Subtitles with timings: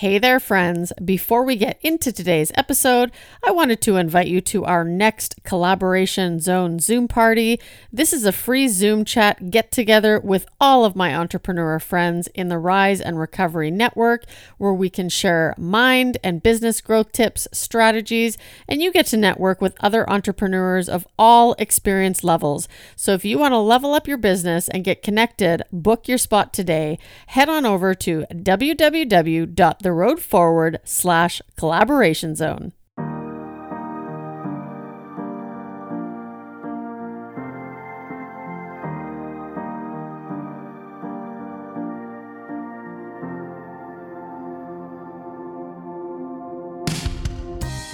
[0.00, 0.92] Hey there, friends.
[1.02, 3.10] Before we get into today's episode,
[3.42, 7.58] I wanted to invite you to our next Collaboration Zone Zoom party.
[7.90, 12.48] This is a free Zoom chat get together with all of my entrepreneur friends in
[12.48, 14.24] the Rise in Recovery Network,
[14.58, 18.36] where we can share mind and business growth tips, strategies,
[18.68, 22.68] and you get to network with other entrepreneurs of all experience levels.
[22.96, 26.52] So if you want to level up your business and get connected, book your spot
[26.52, 26.98] today.
[27.28, 32.72] Head on over to www the road forward slash collaboration zone.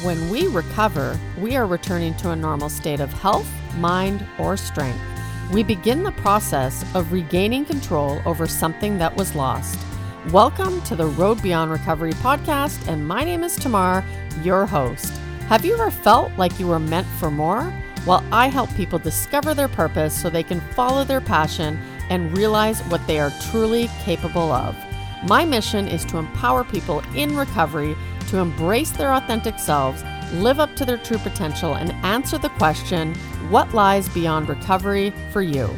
[0.02, 3.46] When we recover, we are returning to a normal state of health,
[3.76, 4.98] mind, or strength.
[5.52, 9.78] We begin the process of regaining control over something that was lost.
[10.30, 14.04] Welcome to the Road Beyond Recovery podcast, and my name is Tamar,
[14.44, 15.12] your host.
[15.48, 17.74] Have you ever felt like you were meant for more?
[18.06, 21.76] Well, I help people discover their purpose so they can follow their passion
[22.08, 24.76] and realize what they are truly capable of.
[25.26, 27.96] My mission is to empower people in recovery
[28.28, 33.12] to embrace their authentic selves, live up to their true potential, and answer the question
[33.50, 35.68] what lies beyond recovery for you?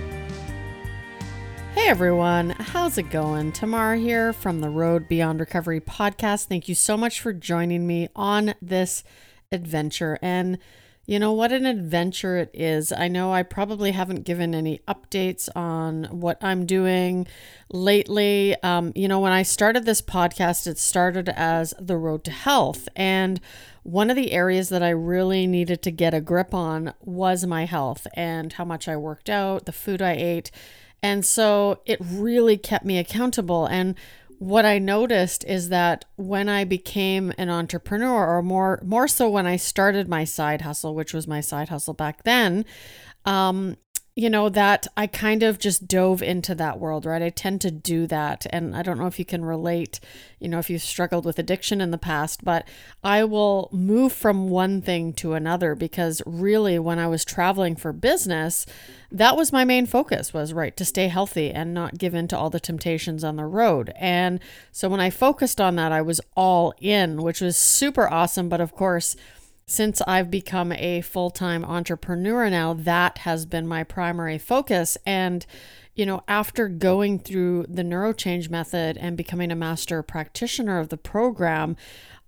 [1.74, 3.50] Hey everyone, how's it going?
[3.50, 6.46] Tamar here from the Road Beyond Recovery podcast.
[6.46, 9.02] Thank you so much for joining me on this
[9.50, 10.16] adventure.
[10.22, 10.58] And
[11.04, 12.92] you know what an adventure it is.
[12.92, 17.26] I know I probably haven't given any updates on what I'm doing
[17.70, 18.54] lately.
[18.62, 22.88] Um, you know, when I started this podcast, it started as the road to health.
[22.94, 23.40] And
[23.82, 27.64] one of the areas that I really needed to get a grip on was my
[27.64, 30.52] health and how much I worked out, the food I ate
[31.04, 33.66] and so it really kept me accountable.
[33.66, 33.94] And
[34.38, 39.46] what I noticed is that when I became an entrepreneur, or more more so when
[39.46, 42.64] I started my side hustle, which was my side hustle back then,
[43.26, 43.76] um,
[44.16, 47.20] you know, that I kind of just dove into that world, right?
[47.20, 48.46] I tend to do that.
[48.50, 49.98] And I don't know if you can relate,
[50.38, 52.64] you know, if you've struggled with addiction in the past, but
[53.02, 57.92] I will move from one thing to another because really when I was traveling for
[57.92, 58.66] business,
[59.10, 62.38] that was my main focus was right to stay healthy and not give in to
[62.38, 63.92] all the temptations on the road.
[63.96, 64.38] And
[64.70, 68.48] so when I focused on that, I was all in, which was super awesome.
[68.48, 69.16] But of course,
[69.66, 74.96] since I've become a full time entrepreneur now, that has been my primary focus.
[75.06, 75.46] And,
[75.94, 80.96] you know, after going through the neurochange method and becoming a master practitioner of the
[80.96, 81.76] program,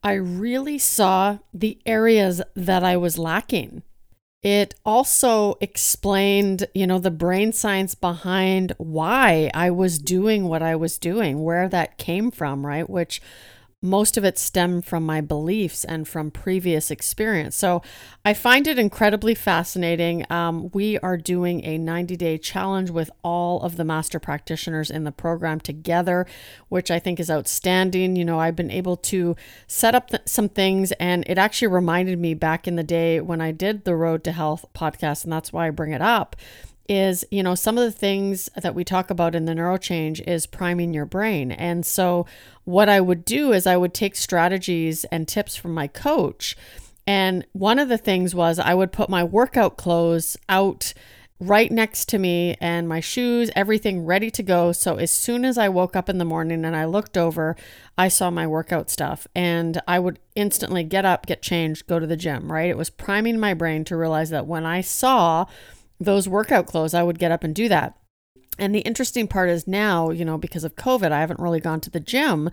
[0.03, 3.83] I really saw the areas that I was lacking.
[4.43, 10.77] It also explained, you know, the brain science behind why I was doing what I
[10.77, 12.89] was doing, where that came from, right?
[12.89, 13.21] Which
[13.83, 17.57] most of it stemmed from my beliefs and from previous experience.
[17.57, 17.83] So
[18.25, 20.25] I find it incredibly fascinating.
[20.31, 25.05] Um, we are doing a 90 day challenge with all of the master practitioners in
[25.05, 26.27] the program together,
[26.69, 28.17] which I think is outstanding.
[28.17, 29.37] You know, I've been able to
[29.67, 33.41] set up th- some things, and it actually reminded me back in the day when
[33.41, 36.35] I did the Road to Health podcast, and that's why I bring it up
[36.89, 40.47] is, you know, some of the things that we talk about in the neurochange is
[40.47, 41.53] priming your brain.
[41.53, 42.27] And so,
[42.65, 46.57] what I would do is I would take strategies and tips from my coach.
[47.07, 50.93] And one of the things was I would put my workout clothes out
[51.39, 54.73] right next to me and my shoes, everything ready to go.
[54.73, 57.57] So as soon as I woke up in the morning and I looked over,
[57.99, 62.07] I saw my workout stuff and I would instantly get up, get changed, go to
[62.07, 62.71] the gym, right?
[62.71, 65.47] It was priming my brain to realize that when I saw
[65.99, 67.99] those workout clothes, I would get up and do that.
[68.59, 71.81] And the interesting part is now, you know, because of COVID, I haven't really gone
[71.83, 72.49] to the gym,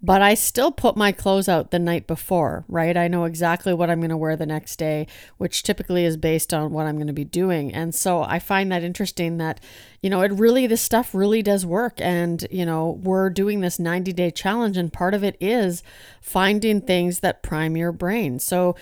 [0.00, 2.96] but I still put my clothes out the night before, right?
[2.96, 6.54] I know exactly what I'm going to wear the next day, which typically is based
[6.54, 7.74] on what I'm going to be doing.
[7.74, 9.58] And so I find that interesting that,
[10.00, 12.00] you know, it really, this stuff really does work.
[12.00, 15.82] And, you know, we're doing this 90 day challenge, and part of it is
[16.20, 18.38] finding things that prime your brain.
[18.38, 18.76] So,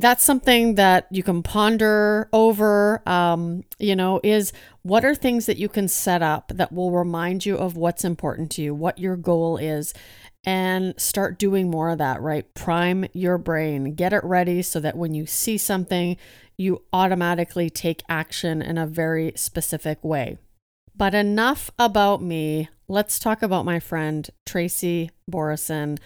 [0.00, 4.52] that's something that you can ponder over um, you know is
[4.82, 8.50] what are things that you can set up that will remind you of what's important
[8.50, 9.92] to you what your goal is
[10.44, 12.54] and start doing more of that right?
[12.54, 13.94] Prime your brain.
[13.94, 16.16] Get it ready so that when you see something
[16.56, 20.38] you automatically take action in a very specific way.
[20.96, 22.68] But enough about me.
[22.88, 25.98] Let's talk about my friend tracy Borreson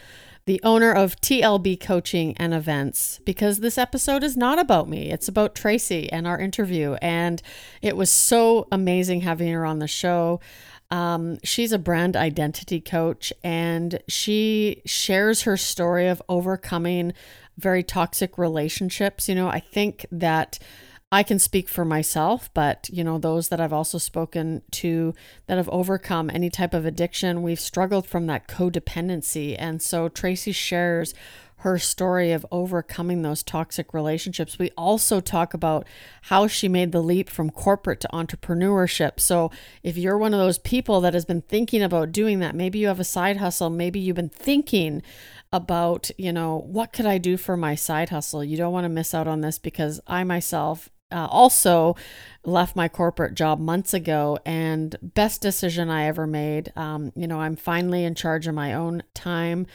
[0.45, 5.11] the owner of TLB Coaching and Events, because this episode is not about me.
[5.11, 6.95] It's about Tracy and our interview.
[6.95, 7.41] And
[7.81, 10.41] it was so amazing having her on the show.
[10.91, 17.15] Um, she's a brand identity coach and she shares her story of overcoming
[17.57, 19.29] very toxic relationships.
[19.29, 20.59] You know, I think that
[21.13, 25.15] I can speak for myself, but you know, those that I've also spoken to
[25.47, 29.55] that have overcome any type of addiction, we've struggled from that codependency.
[29.59, 31.13] And so Tracy shares
[31.57, 34.59] her story of overcoming those toxic relationships.
[34.59, 35.87] We also talk about
[36.23, 39.21] how she made the leap from corporate to entrepreneurship.
[39.21, 39.53] So,
[39.85, 42.89] if you're one of those people that has been thinking about doing that, maybe you
[42.89, 45.03] have a side hustle, maybe you've been thinking
[45.53, 48.43] about, you know, what could I do for my side hustle?
[48.43, 51.97] You don't want to miss out on this because I myself uh, also
[52.45, 56.73] left my corporate job months ago and best decision I ever made.
[56.77, 59.67] Um, you know, I'm finally in charge of my own time.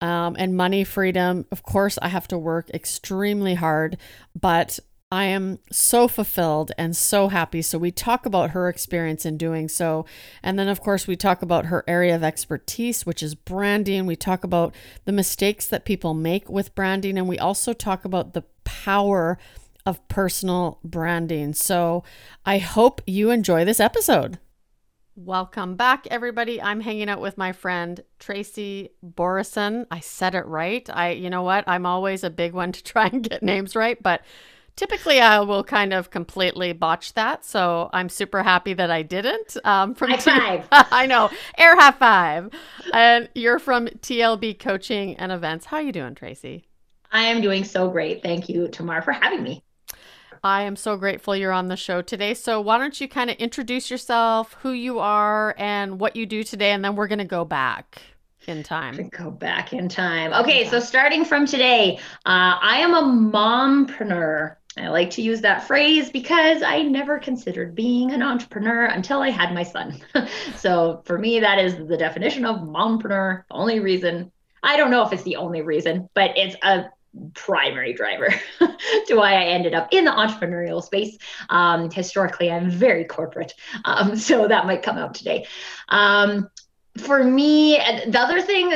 [0.00, 1.44] Um, and money freedom.
[1.50, 3.96] Of course, I have to work extremely hard,
[4.40, 4.78] but
[5.10, 7.62] I am so fulfilled and so happy.
[7.62, 10.06] So, we talk about her experience in doing so.
[10.40, 14.06] And then, of course, we talk about her area of expertise, which is branding.
[14.06, 14.72] We talk about
[15.04, 17.18] the mistakes that people make with branding.
[17.18, 19.36] And we also talk about the power
[19.88, 21.54] of personal branding.
[21.54, 22.04] So
[22.44, 24.38] I hope you enjoy this episode.
[25.16, 26.60] Welcome back, everybody.
[26.60, 29.86] I'm hanging out with my friend Tracy Borreson.
[29.90, 30.88] I said it right.
[30.92, 31.64] I, you know what?
[31.66, 34.20] I'm always a big one to try and get names right, but
[34.76, 37.46] typically I will kind of completely botch that.
[37.46, 39.56] So I'm super happy that I didn't.
[39.64, 40.68] Um, from high five.
[40.92, 42.50] I know, air high five.
[42.92, 45.64] And you're from TLB Coaching and Events.
[45.64, 46.68] How are you doing, Tracy?
[47.10, 48.22] I am doing so great.
[48.22, 49.64] Thank you, Tamar, for having me.
[50.42, 52.34] I am so grateful you're on the show today.
[52.34, 56.42] So, why don't you kind of introduce yourself, who you are, and what you do
[56.42, 58.00] today, and then we're going to go back
[58.46, 59.08] in time.
[59.10, 60.32] Go back in time.
[60.32, 64.56] Okay, so starting from today, uh, I am a mompreneur.
[64.76, 69.30] I like to use that phrase because I never considered being an entrepreneur until I
[69.30, 70.00] had my son.
[70.56, 73.42] so for me, that is the definition of mompreneur.
[73.48, 74.30] The only reason
[74.62, 76.86] I don't know if it's the only reason, but it's a
[77.34, 78.28] primary driver
[79.06, 81.18] to why I ended up in the entrepreneurial space.
[81.48, 85.46] Um, historically, I'm very corporate, um, so that might come out today.
[85.88, 86.48] Um,
[86.96, 87.76] for me,
[88.06, 88.72] the other thing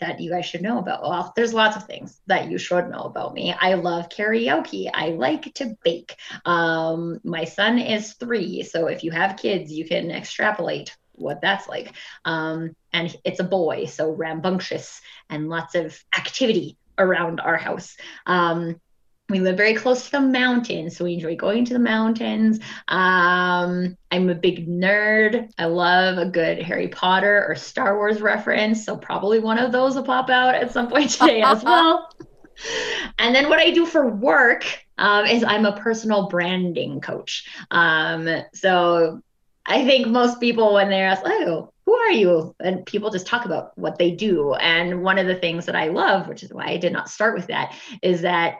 [0.00, 3.02] that you guys should know about, well, there's lots of things that you should know
[3.02, 3.54] about me.
[3.58, 4.90] I love karaoke.
[4.92, 6.16] I like to bake.
[6.44, 11.68] Um, my son is three, so if you have kids, you can extrapolate what that's
[11.68, 11.92] like.
[12.24, 15.00] Um, and it's a boy, so rambunctious
[15.30, 17.96] and lots of activity around our house.
[18.26, 18.80] Um,
[19.28, 22.58] we live very close to the mountains, so we enjoy going to the mountains.
[22.88, 25.50] Um, I'm a big nerd.
[25.58, 29.94] I love a good Harry Potter or Star Wars reference, so probably one of those
[29.96, 32.10] will pop out at some point today as well.
[33.18, 34.66] And then what I do for work
[34.98, 37.48] um, is I'm a personal branding coach.
[37.70, 39.20] Um, so
[39.64, 42.54] I think most people, when they're asked, "Oh, who are you?
[42.60, 44.54] And people just talk about what they do.
[44.54, 47.34] And one of the things that I love, which is why I did not start
[47.34, 48.58] with that, is that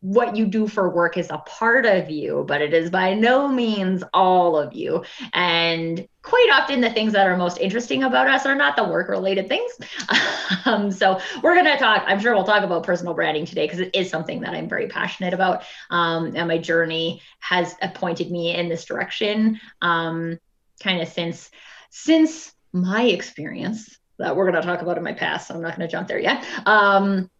[0.00, 3.48] what you do for work is a part of you, but it is by no
[3.48, 5.04] means all of you.
[5.32, 9.08] And quite often, the things that are most interesting about us are not the work
[9.08, 9.72] related things.
[10.64, 13.80] um, so, we're going to talk, I'm sure we'll talk about personal branding today because
[13.80, 15.64] it is something that I'm very passionate about.
[15.90, 20.38] Um, and my journey has appointed me in this direction um,
[20.80, 21.50] kind of since.
[21.90, 25.48] Since my experience that we're going to talk about in my past.
[25.48, 26.44] So I'm not going to jump there yet.
[26.66, 27.30] Um,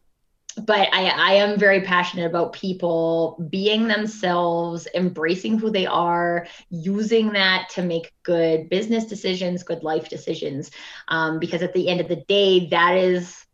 [0.65, 7.32] but I, I am very passionate about people being themselves, embracing who they are, using
[7.32, 10.70] that to make good business decisions, good life decisions.
[11.08, 13.44] Um, because at the end of the day, that is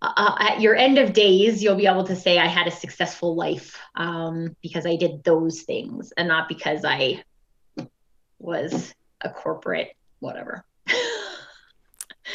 [0.00, 2.70] uh, uh at your end of days, you'll be able to say, I had a
[2.70, 7.22] successful life um, because I did those things and not because I
[8.38, 10.64] was a corporate whatever.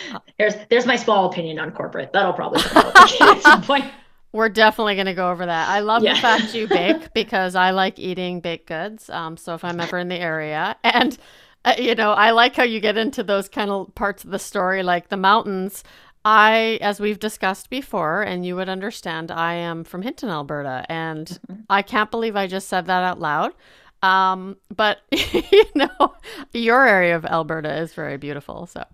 [0.37, 2.11] there's there's my small opinion on corporate.
[2.13, 3.85] That'll probably come at some point.
[4.31, 5.69] We're definitely going to go over that.
[5.69, 6.15] I love yeah.
[6.15, 9.09] the fact you bake because I like eating baked goods.
[9.09, 11.17] Um, so if I'm ever in the area, and
[11.65, 14.39] uh, you know, I like how you get into those kind of parts of the
[14.39, 15.83] story, like the mountains.
[16.25, 21.27] I, as we've discussed before, and you would understand, I am from Hinton, Alberta, and
[21.27, 21.61] mm-hmm.
[21.69, 23.53] I can't believe I just said that out loud.
[24.01, 26.13] Um, but you know,
[26.53, 28.67] your area of Alberta is very beautiful.
[28.67, 28.85] So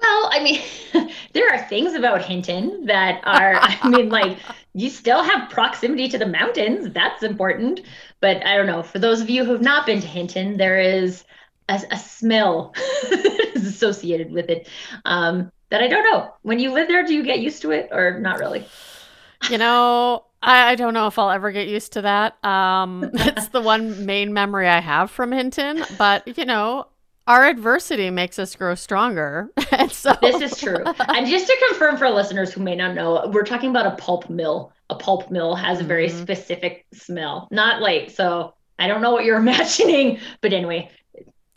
[0.00, 4.38] well, I mean, there are things about Hinton that are, I mean, like
[4.74, 6.92] you still have proximity to the mountains.
[6.92, 7.80] That's important.
[8.20, 8.82] But I don't know.
[8.82, 11.24] For those of you who have not been to Hinton, there is
[11.68, 12.72] a, a smell
[13.10, 14.68] that is associated with it
[15.04, 16.32] um, that I don't know.
[16.42, 18.64] When you live there, do you get used to it or not really?
[19.50, 22.42] You know, I, I don't know if I'll ever get used to that.
[22.44, 25.84] Um, it's the one main memory I have from Hinton.
[25.96, 26.86] But, you know,
[27.28, 29.50] our adversity makes us grow stronger.
[29.70, 30.82] and so this is true.
[30.84, 34.28] and just to confirm for listeners who may not know, we're talking about a pulp
[34.30, 34.72] mill.
[34.90, 36.22] A pulp mill has a very mm-hmm.
[36.22, 37.46] specific smell.
[37.50, 40.90] Not like so I don't know what you're imagining, but anyway,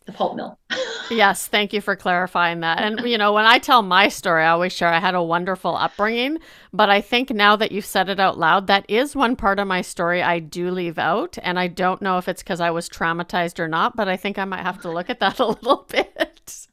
[0.05, 0.57] the pulp mill.
[1.11, 2.79] yes, thank you for clarifying that.
[2.79, 5.75] And you know, when I tell my story, I always share I had a wonderful
[5.75, 6.39] upbringing,
[6.73, 9.67] but I think now that you've said it out loud, that is one part of
[9.67, 12.89] my story I do leave out, and I don't know if it's because I was
[12.89, 15.85] traumatized or not, but I think I might have to look at that a little
[15.89, 16.67] bit.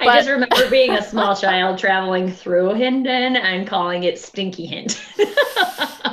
[0.00, 0.14] I but...
[0.14, 5.04] just remember being a small child traveling through Hinton and calling it Stinky Hint.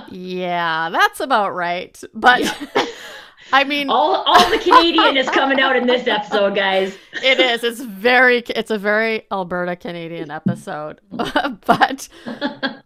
[0.09, 2.01] yeah, that's about right.
[2.13, 2.85] But yeah.
[3.55, 6.97] I mean, all all the Canadian is coming out in this episode, guys.
[7.23, 7.63] It is.
[7.63, 8.39] It's very.
[8.49, 10.99] It's a very Alberta Canadian episode.
[11.09, 12.09] but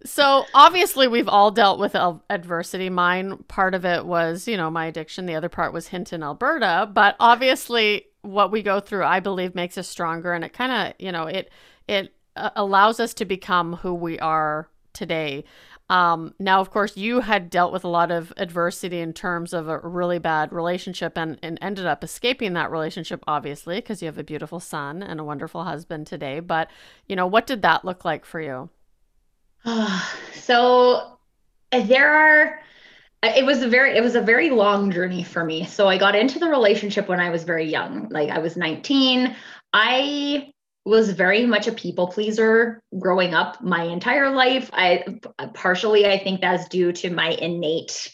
[0.05, 1.95] so obviously we've all dealt with
[2.29, 2.91] adversity.
[2.91, 5.25] Mine part of it was you know my addiction.
[5.25, 6.87] The other part was Hinton, Alberta.
[6.93, 10.93] But obviously what we go through, I believe, makes us stronger, and it kind of
[10.99, 11.51] you know it
[11.87, 15.45] it uh, allows us to become who we are today.
[15.89, 19.67] Um, now, of course, you had dealt with a lot of adversity in terms of
[19.67, 24.19] a really bad relationship and, and ended up escaping that relationship, obviously, because you have
[24.19, 26.39] a beautiful son and a wonderful husband today.
[26.39, 26.69] But,
[27.07, 28.69] you know, what did that look like for you?
[30.33, 31.17] so
[31.71, 32.61] there are
[33.21, 36.15] it was a very it was a very long journey for me so i got
[36.15, 39.35] into the relationship when i was very young like i was 19
[39.73, 40.51] i
[40.89, 44.69] was very much a people pleaser growing up my entire life.
[44.73, 45.19] I
[45.53, 48.11] partially I think that's due to my innate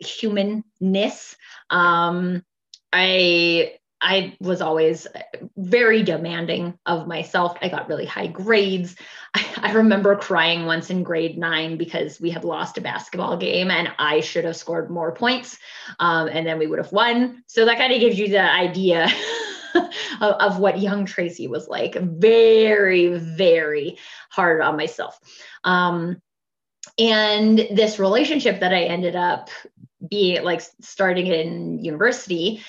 [0.00, 1.36] humanness.
[1.70, 2.44] Um,
[2.92, 5.08] I I was always
[5.56, 7.58] very demanding of myself.
[7.60, 8.94] I got really high grades.
[9.34, 13.72] I, I, remember crying once in grade nine because we had lost a basketball game
[13.72, 15.58] and I should have scored more points
[15.98, 17.42] um, and then we would have won.
[17.48, 19.08] So that kind of gives you the idea
[20.20, 21.94] of, of, what young Tracy was like.
[21.94, 23.98] Very, very
[24.30, 25.18] hard on myself.
[25.64, 26.20] Um,
[26.98, 29.50] and this relationship that I ended up
[30.08, 32.62] being like starting in university,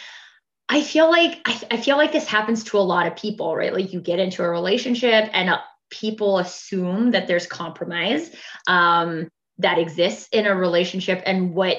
[0.67, 3.73] I feel like I, I, feel like this happens to a lot of people, right?
[3.73, 8.31] Like you get into a relationship and uh, people assume that there's compromise
[8.67, 11.77] um, that exists in a relationship, and what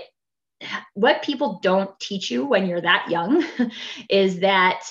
[0.95, 3.45] what people don't teach you when you're that young
[4.11, 4.83] is that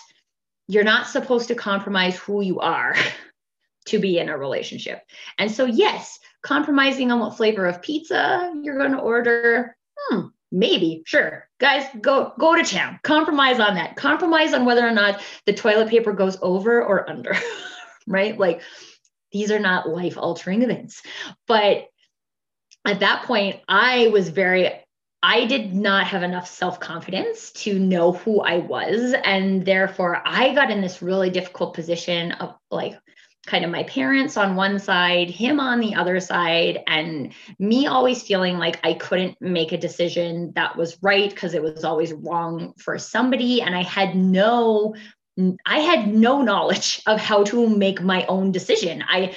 [0.69, 2.95] you're not supposed to compromise who you are
[3.85, 5.01] to be in a relationship.
[5.39, 11.01] And so, yes, compromising on what flavor of pizza you're going to order, hmm, maybe,
[11.07, 11.49] sure.
[11.59, 12.99] Guys, go go to town.
[13.01, 13.95] Compromise on that.
[13.95, 17.35] Compromise on whether or not the toilet paper goes over or under,
[18.07, 18.38] right?
[18.38, 18.61] Like
[19.31, 21.01] these are not life altering events.
[21.47, 21.88] But
[22.85, 24.71] at that point, I was very
[25.21, 29.13] I did not have enough self confidence to know who I was.
[29.23, 32.97] And therefore, I got in this really difficult position of like,
[33.45, 38.21] kind of my parents on one side, him on the other side, and me always
[38.21, 42.73] feeling like I couldn't make a decision that was right because it was always wrong
[42.77, 43.61] for somebody.
[43.61, 44.95] And I had no
[45.65, 49.03] I had no knowledge of how to make my own decision.
[49.07, 49.35] I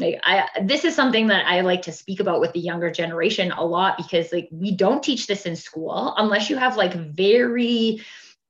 [0.00, 3.52] like I this is something that I like to speak about with the younger generation
[3.52, 8.02] a lot because like we don't teach this in school unless you have like very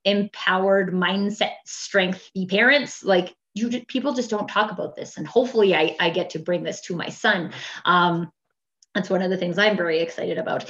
[0.03, 5.17] empowered mindset strengthy parents like you people just don't talk about this.
[5.17, 7.51] And hopefully I, I get to bring this to my son.
[7.85, 8.31] Um,
[8.95, 10.65] that's one of the things i'm very excited about.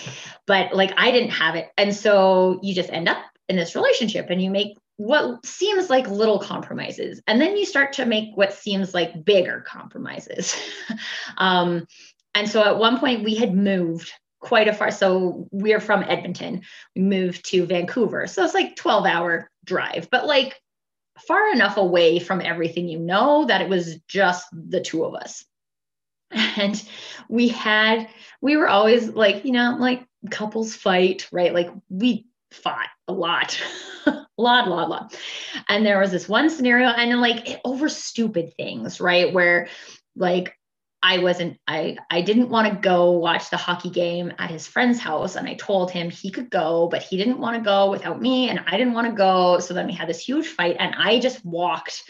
[0.46, 1.70] But like i didn't have it.
[1.78, 3.18] And so you just end up
[3.50, 7.94] in this relationship and you make what seems like little compromises and then you start
[7.94, 10.56] to make what seems like bigger compromises.
[11.38, 11.88] Um,
[12.36, 16.62] and so at one point we had moved quite a far so we're from edmonton.
[16.96, 20.60] We moved to vancouver so it's like 12 hour drive but like
[21.28, 25.46] far enough away from everything you know that it was just the two of us.
[26.58, 26.82] And
[27.30, 28.08] we had
[28.42, 31.54] we were always like you know like couples fight right?
[31.54, 33.62] Like we fought a lot
[34.42, 35.16] a lot, lot, lot.
[35.70, 39.34] And there was this one scenario, and like over stupid things, right?
[39.34, 39.68] Where
[40.16, 40.56] like
[41.04, 45.00] I wasn't, I I didn't want to go watch the hockey game at his friend's
[45.00, 45.36] house.
[45.36, 48.50] And I told him he could go, but he didn't want to go without me.
[48.50, 49.60] And I didn't want to go.
[49.60, 52.04] So then we had this huge fight, and I just walked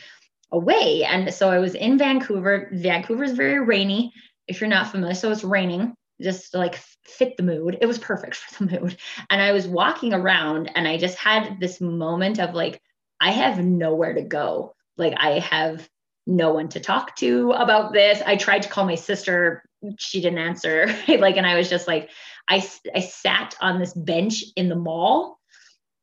[0.52, 1.04] away.
[1.04, 2.70] And so I was in Vancouver.
[2.74, 4.14] Vancouver is very rainy,
[4.48, 5.16] if you're not familiar.
[5.16, 6.80] So it's raining just like
[7.12, 7.78] fit the mood.
[7.82, 8.98] It was perfect for the mood.
[9.30, 12.82] And I was walking around and I just had this moment of like,
[13.20, 14.76] I have nowhere to go.
[14.98, 15.88] Like, I have
[16.28, 18.22] no one to talk to about this.
[18.26, 19.64] I tried to call my sister,
[19.98, 20.88] she didn't answer.
[21.08, 22.10] like, and I was just like,
[22.48, 25.40] I, I sat on this bench in the mall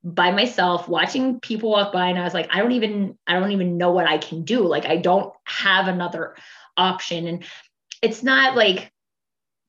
[0.05, 3.51] by myself watching people walk by and I was like I don't even I don't
[3.51, 6.37] even know what I can do like I don't have another
[6.77, 7.45] option and
[8.01, 8.93] it's not like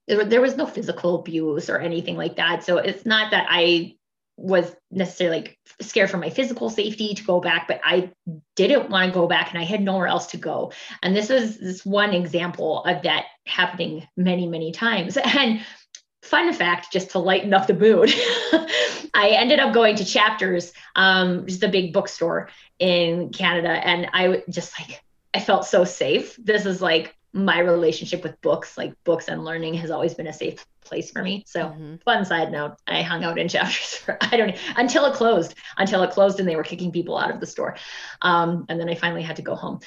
[0.10, 2.64] there was no physical abuse or anything like that.
[2.64, 3.96] So it's not that I
[4.38, 8.10] was necessarily like scared for my physical safety to go back but I
[8.56, 10.72] didn't want to go back and I had nowhere else to go.
[11.04, 15.18] And this was this one example of that happening many many times.
[15.40, 15.62] And
[16.24, 18.14] fun fact, just to lighten up the mood,
[19.14, 24.44] I ended up going to Chapters, um, just a big bookstore in Canada, and I
[24.50, 25.02] just like
[25.34, 26.36] I felt so safe.
[26.38, 30.34] This is like my relationship with books, like books and learning, has always been a
[30.34, 31.44] safe place for me.
[31.48, 31.96] So, mm-hmm.
[31.98, 36.04] fun side note, I hung out in Chapters for I don't until it closed, until
[36.04, 37.76] it closed, and they were kicking people out of the store,
[38.22, 39.80] um, and then I finally had to go home.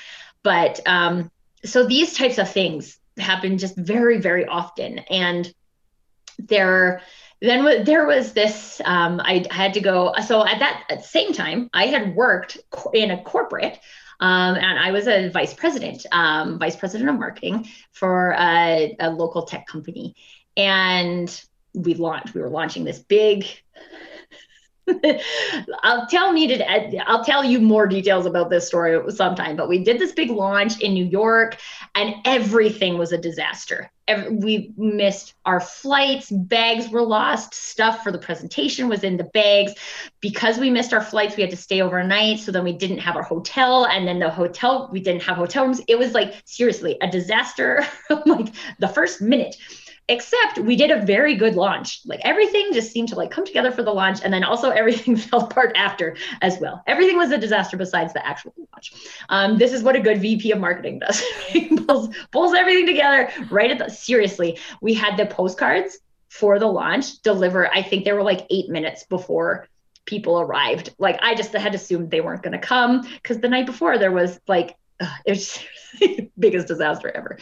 [0.42, 1.30] But um,
[1.64, 5.52] so these types of things happen just very, very often, and
[6.38, 7.02] there
[7.40, 11.68] then there was this um, I had to go so at that at same time
[11.72, 12.56] i had worked
[12.94, 13.78] in a corporate
[14.22, 19.10] um, and i was a vice president um, vice president of marketing for a, a
[19.10, 20.14] local tech company.
[20.56, 21.28] And
[21.74, 23.46] we launched we were launching this big
[25.82, 26.34] I'll tell
[27.06, 29.56] I'll tell you more details about this story sometime.
[29.56, 31.56] But we did this big launch in New York,
[31.94, 33.90] and everything was a disaster.
[34.30, 39.72] We missed our flights, bags were lost, stuff for the presentation was in the bags.
[40.20, 42.40] Because we missed our flights, we had to stay overnight.
[42.40, 45.64] So then we didn't have our hotel, and then the hotel we didn't have hotel
[45.64, 45.80] rooms.
[45.86, 47.86] It was like seriously a disaster.
[48.26, 49.56] like the first minute
[50.08, 52.00] except we did a very good launch.
[52.04, 55.16] Like everything just seemed to like come together for the launch and then also everything
[55.16, 56.82] fell apart after as well.
[56.86, 58.92] Everything was a disaster besides the actual launch.
[59.28, 61.22] Um, this is what a good vp of marketing does.
[61.86, 67.20] Pulls, pulls everything together right at the seriously we had the postcards for the launch
[67.22, 69.66] deliver i think they were like eight minutes before
[70.04, 70.94] people arrived.
[70.98, 74.12] Like i just had assumed they weren't going to come because the night before there
[74.12, 74.76] was like
[75.24, 75.58] it was
[76.38, 77.38] biggest disaster ever.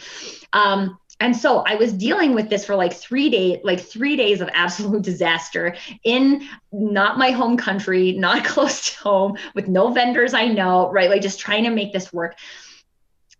[0.53, 4.41] Um, and so i was dealing with this for like three days like three days
[4.41, 10.33] of absolute disaster in not my home country not close to home with no vendors
[10.33, 11.09] i know right?
[11.09, 12.35] Like just trying to make this work.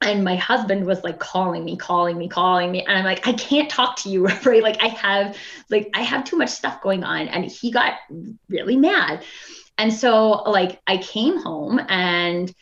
[0.04, 2.84] And my husband was like calling me calling me calling me.
[2.84, 4.64] And i'm like i can't talk to you right?
[4.64, 5.38] Like i have
[5.70, 7.28] like i have too much stuff going on.
[7.28, 7.94] And he got
[8.50, 9.24] really mad.
[9.78, 12.54] And so like i came home and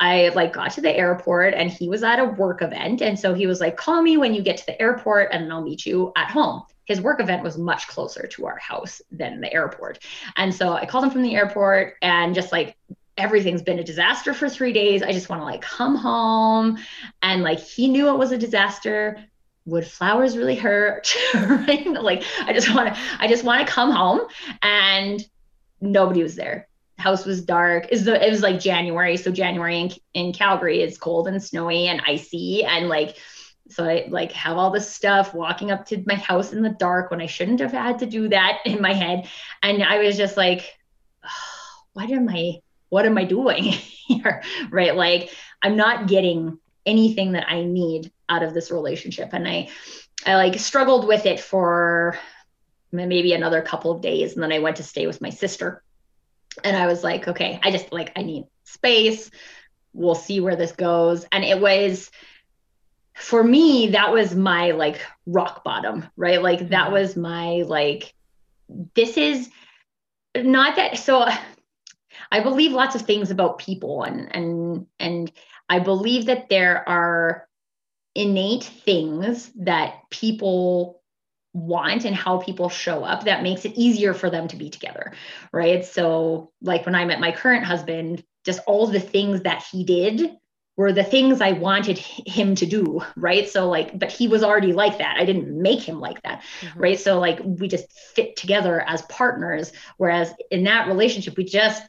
[0.00, 3.02] I like got to the airport and he was at a work event.
[3.02, 5.62] And so he was like, call me when you get to the airport and I'll
[5.62, 6.62] meet you at home.
[6.84, 9.98] His work event was much closer to our house than the airport.
[10.36, 12.76] And so I called him from the airport and just like,
[13.16, 15.02] everything's been a disaster for three days.
[15.02, 16.78] I just want to like come home.
[17.20, 19.22] And like he knew it was a disaster.
[19.66, 21.14] Would flowers really hurt?
[21.34, 24.20] Like I just want to, I just want to come home.
[24.62, 25.22] And
[25.80, 27.88] nobody was there house was dark.
[27.90, 31.86] Is the it was like January, so January in, in Calgary is cold and snowy
[31.86, 33.16] and icy and like
[33.70, 37.10] so I like have all this stuff walking up to my house in the dark
[37.10, 39.28] when I shouldn't have had to do that in my head.
[39.62, 40.76] And I was just like,
[41.24, 41.28] oh,
[41.92, 44.42] what am I what am I doing here?
[44.70, 44.96] right?
[44.96, 45.30] Like
[45.62, 49.30] I'm not getting anything that I need out of this relationship.
[49.32, 49.68] And I
[50.26, 52.18] I like struggled with it for
[52.90, 54.34] maybe another couple of days.
[54.34, 55.82] And then I went to stay with my sister
[56.64, 59.30] and I was like, okay, I just like, I need space.
[59.92, 61.24] We'll see where this goes.
[61.32, 62.10] And it was,
[63.14, 66.42] for me, that was my like rock bottom, right?
[66.42, 66.92] Like, that mm-hmm.
[66.92, 68.14] was my like,
[68.94, 69.50] this is
[70.36, 70.98] not that.
[70.98, 71.26] So
[72.30, 75.32] I believe lots of things about people and, and, and
[75.68, 77.46] I believe that there are
[78.14, 80.97] innate things that people
[81.52, 85.12] want and how people show up that makes it easier for them to be together
[85.52, 85.84] right?
[85.84, 90.36] So like when i met my current husband just all the things that he did
[90.76, 93.48] were the things i wanted him to do right?
[93.48, 95.16] So like but he was already like that.
[95.18, 96.78] I didn't make him like that mm-hmm.
[96.78, 97.00] right?
[97.00, 101.82] So like we just fit together as partners whereas in that relationship we just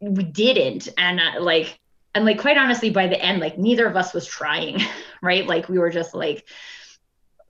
[0.00, 0.88] we didn't.
[0.96, 1.78] And uh, like
[2.14, 4.80] and like quite honestly by the end like neither of us was trying
[5.22, 5.46] right?
[5.46, 6.48] Like we were just like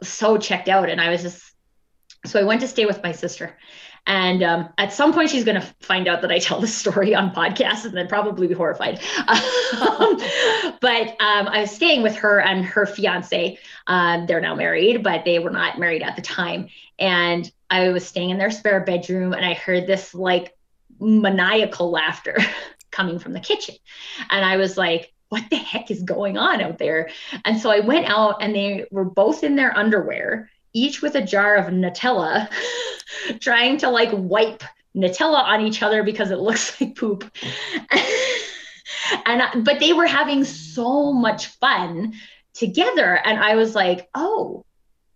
[0.03, 0.89] so checked out.
[0.89, 1.53] And I was just,
[2.27, 3.57] so I went to stay with my sister.
[4.07, 7.15] And um, at some point, she's going to find out that I tell this story
[7.15, 9.01] on podcasts and then probably be horrified.
[9.29, 10.17] um,
[10.81, 13.59] but um, I was staying with her and her fiance.
[13.87, 16.69] Uh, they're now married, but they were not married at the time.
[16.99, 20.57] And I was staying in their spare bedroom and I heard this like
[20.99, 22.39] maniacal laughter
[22.91, 23.75] coming from the kitchen.
[24.31, 27.11] And I was like, what the heck is going on out there?
[27.45, 31.23] And so I went out and they were both in their underwear, each with a
[31.23, 32.51] jar of Nutella,
[33.41, 34.63] trying to like wipe
[34.97, 37.31] Nutella on each other because it looks like poop.
[39.27, 42.15] and but they were having so much fun
[42.55, 44.65] together and I was like, "Oh,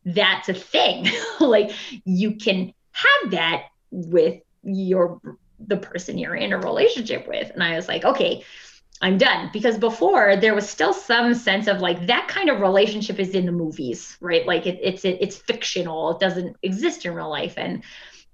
[0.04, 1.08] that's a thing.
[1.40, 1.72] like
[2.04, 5.20] you can have that with your
[5.58, 8.44] the person you're in a relationship with." And I was like, "Okay,
[9.02, 13.18] I'm done because before there was still some sense of like that kind of relationship
[13.18, 14.46] is in the movies, right?
[14.46, 16.12] Like it, it's it, it's fictional.
[16.12, 17.54] It doesn't exist in real life.
[17.56, 17.82] And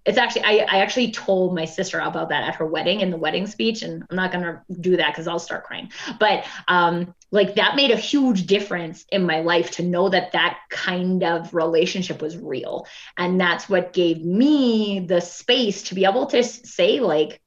[0.05, 3.17] it's actually I, I actually told my sister about that at her wedding in the
[3.17, 5.91] wedding speech, and I'm not gonna do that because I'll start crying.
[6.21, 10.59] But um, like that made a huge difference in my life to know that that
[10.69, 16.27] kind of relationship was real, and that's what gave me the space to be able
[16.27, 17.41] to say like,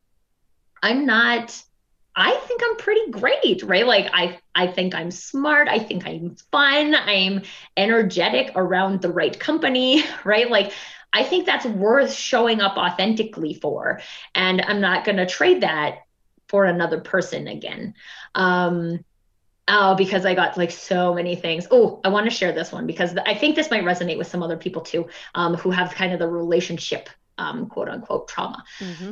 [0.81, 1.63] I'm not
[2.15, 3.85] I think I'm pretty great, right?
[3.85, 7.43] Like I I think I'm smart, I think I'm fun, I'm
[7.77, 10.49] energetic around the right company, right?
[10.49, 10.73] Like
[11.13, 14.01] I think that's worth showing up authentically for.
[14.33, 16.05] And I'm not going to trade that
[16.47, 17.95] for another person again.
[18.35, 19.03] Um
[19.67, 21.65] Oh, because I got like so many things.
[21.71, 24.43] Oh, I want to share this one because I think this might resonate with some
[24.43, 28.65] other people too, um, who have kind of the relationship, um, quote unquote, trauma.
[28.79, 29.11] Mm-hmm.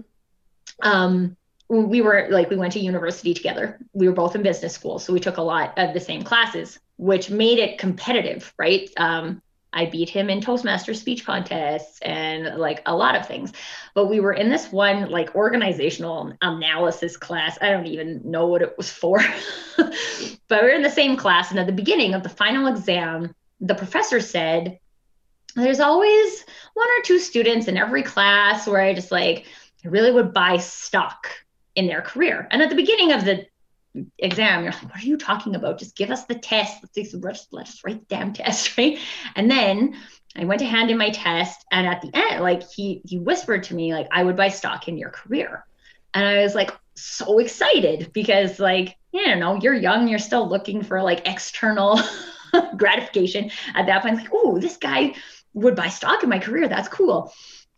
[0.81, 1.37] Um,
[1.69, 3.79] we were like we went to university together.
[3.93, 6.79] We were both in business school so we took a lot of the same classes
[6.97, 8.89] which made it competitive right?
[8.97, 13.53] Um, i beat him in toastmaster speech contests and like a lot of things.
[13.93, 17.59] But we were in this one like organizational analysis class.
[17.61, 19.21] I don't even know what it was for.
[20.47, 23.35] But we are in the same class and at the beginning of the final exam
[23.61, 24.79] the professor said
[25.55, 29.45] there's always one or two students in every class where i just like
[29.85, 31.29] I really would buy stock
[31.79, 32.45] in their career.
[32.51, 33.45] And at the beginning of the
[34.17, 35.79] exam, you're like, what are you talking about?
[35.79, 36.83] Just give us the test.
[36.95, 38.99] Let's, let's, let's write the damn test, right?
[39.37, 39.95] And then
[40.35, 43.63] I went to hand in my test, and at the end, like he he whispered
[43.63, 45.65] to me, like, I would buy stock in your career.
[46.13, 50.83] And I was like so excited because like, you know, you're young, you're still looking
[50.83, 51.99] for like external
[52.77, 54.17] gratification at that point.
[54.17, 55.15] Like, oh, this guy
[55.53, 56.67] would buy stock in my career.
[56.67, 57.33] That's cool.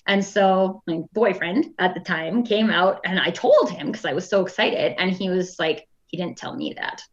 [0.08, 4.14] And so my boyfriend at the time came out and I told him because I
[4.14, 4.96] was so excited.
[4.98, 7.04] And he was like, he didn't tell me that.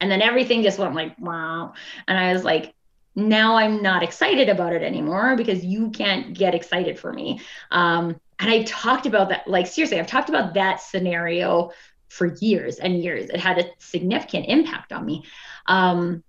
[0.00, 1.72] And then everything just went like, wow.
[2.06, 2.74] And I was like,
[3.16, 7.40] now I'm not excited about it anymore because you can't get excited for me.
[7.70, 11.70] Um, and I talked about that, like, seriously, I've talked about that scenario
[12.08, 13.30] for years and years.
[13.30, 15.24] It had a significant impact on me.
[15.66, 16.24] Um,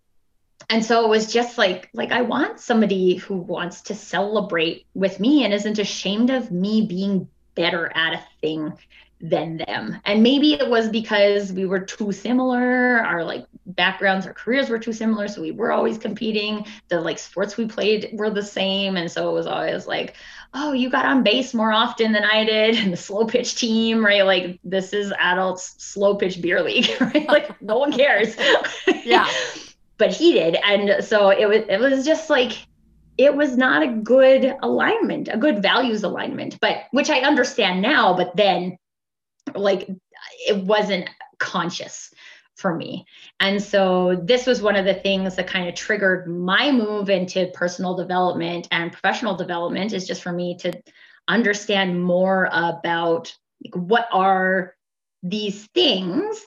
[0.69, 5.19] and so it was just like like i want somebody who wants to celebrate with
[5.19, 8.73] me and isn't ashamed of me being better at a thing
[9.21, 9.97] than them.
[10.05, 14.77] And maybe it was because we were too similar our like backgrounds our careers were
[14.77, 18.95] too similar so we were always competing the like sports we played were the same
[18.95, 20.15] and so it was always like
[20.53, 24.05] oh you got on base more often than i did and the slow pitch team
[24.05, 24.25] right?
[24.25, 27.27] Like this is adults slow pitch beer league right?
[27.27, 28.35] Like no one cares.
[29.03, 29.27] Yeah
[29.97, 30.57] but he did.
[30.63, 32.53] And so it was it was just like
[33.17, 38.15] it was not a good alignment, a good values alignment, but which I understand now,
[38.15, 38.77] but then
[39.53, 39.89] like
[40.47, 42.13] it wasn't conscious
[42.55, 43.05] for me.
[43.39, 47.51] And so this was one of the things that kind of triggered my move into
[47.53, 50.73] personal development and professional development is just for me to
[51.27, 54.73] understand more about like, what are
[55.23, 56.45] these things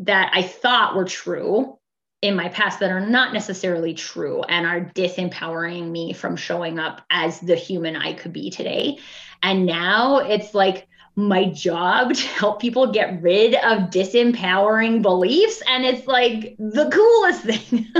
[0.00, 1.78] that I thought were true
[2.24, 7.02] in my past that are not necessarily true and are disempowering me from showing up
[7.10, 8.98] as the human I could be today.
[9.42, 15.62] And now it's like my job to help people get rid of disempowering beliefs.
[15.68, 17.92] And it's like the coolest thing.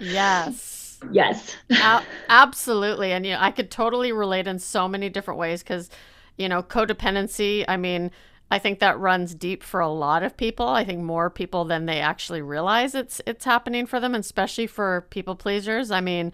[0.00, 1.00] yes.
[1.10, 1.56] Yes.
[1.70, 3.10] A- absolutely.
[3.10, 5.90] And, you know, I could totally relate in so many different ways because,
[6.38, 8.12] you know, codependency, I mean,
[8.50, 10.68] I think that runs deep for a lot of people.
[10.68, 15.06] I think more people than they actually realize it's it's happening for them, especially for
[15.10, 15.90] people pleasers.
[15.90, 16.32] I mean,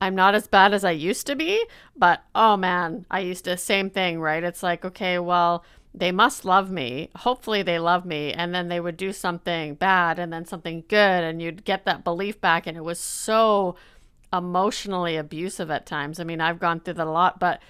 [0.00, 1.64] I'm not as bad as I used to be,
[1.96, 4.44] but oh man, I used to same thing, right?
[4.44, 7.08] It's like, okay, well, they must love me.
[7.16, 11.24] Hopefully they love me and then they would do something bad and then something good
[11.24, 13.76] and you'd get that belief back and it was so
[14.32, 16.18] emotionally abusive at times.
[16.18, 17.62] I mean, I've gone through that a lot, but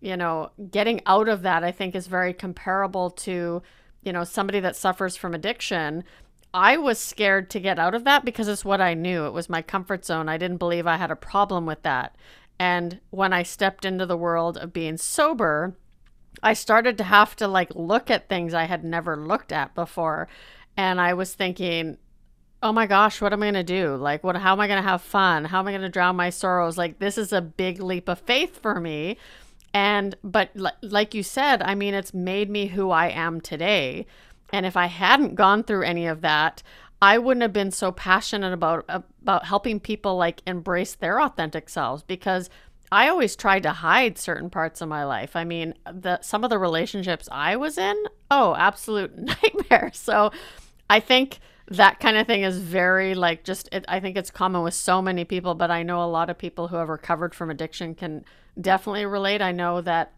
[0.00, 3.62] you know, getting out of that, I think, is very comparable to,
[4.02, 6.04] you know, somebody that suffers from addiction.
[6.54, 9.26] I was scared to get out of that because it's what I knew.
[9.26, 10.28] It was my comfort zone.
[10.28, 12.16] I didn't believe I had a problem with that.
[12.58, 15.76] And when I stepped into the world of being sober,
[16.42, 20.28] I started to have to like look at things I had never looked at before.
[20.76, 21.98] And I was thinking,
[22.62, 23.96] oh my gosh, what am I going to do?
[23.96, 25.44] Like, what, how am I going to have fun?
[25.44, 26.78] How am I going to drown my sorrows?
[26.78, 29.16] Like, this is a big leap of faith for me
[29.74, 30.50] And, but
[30.82, 34.06] like you said, I mean, it's made me who I am today.
[34.52, 36.62] And if I hadn't gone through any of that,
[37.00, 42.02] I wouldn't have been so passionate about about helping people like embrace their authentic selves
[42.02, 42.50] because
[42.90, 45.36] I always tried to hide certain parts of my life.
[45.36, 47.96] I mean, the some of the relationships I was in,
[48.30, 49.90] oh, absolute nightmare.
[49.94, 50.32] So,
[50.90, 51.38] I think
[51.70, 55.02] that kind of thing is very like just it, I think it's common with so
[55.02, 58.24] many people, but I know a lot of people who have recovered from addiction can
[58.60, 59.42] definitely relate.
[59.42, 60.12] I know that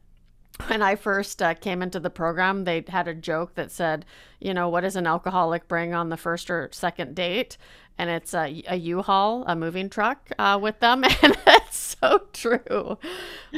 [0.67, 4.05] when I first uh, came into the program, they had a joke that said,
[4.41, 7.57] you know, what does an alcoholic bring on the first or second date?
[7.99, 11.05] And it's a a U-Haul, a moving truck uh, with them.
[11.23, 12.99] And that's so true.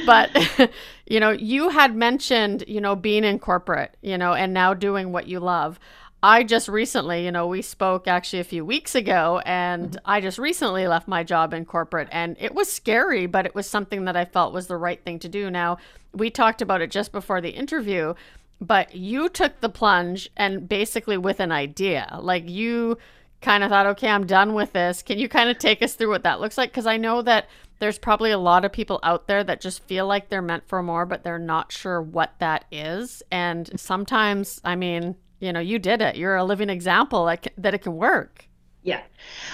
[0.05, 0.71] But,
[1.07, 5.11] you know, you had mentioned, you know, being in corporate, you know, and now doing
[5.11, 5.79] what you love.
[6.23, 9.97] I just recently, you know, we spoke actually a few weeks ago, and mm-hmm.
[10.05, 13.69] I just recently left my job in corporate, and it was scary, but it was
[13.69, 15.51] something that I felt was the right thing to do.
[15.51, 15.79] Now,
[16.13, 18.13] we talked about it just before the interview,
[18.61, 22.17] but you took the plunge and basically with an idea.
[22.21, 22.97] Like you
[23.41, 25.01] kind of thought, okay, I'm done with this.
[25.01, 26.71] Can you kind of take us through what that looks like?
[26.71, 30.07] Because I know that there's probably a lot of people out there that just feel
[30.07, 33.21] like they're meant for more, but they're not sure what that is.
[33.29, 36.15] And sometimes, I mean, you know, you did it.
[36.15, 38.47] You're a living example that, that it can work.
[38.81, 39.01] Yeah.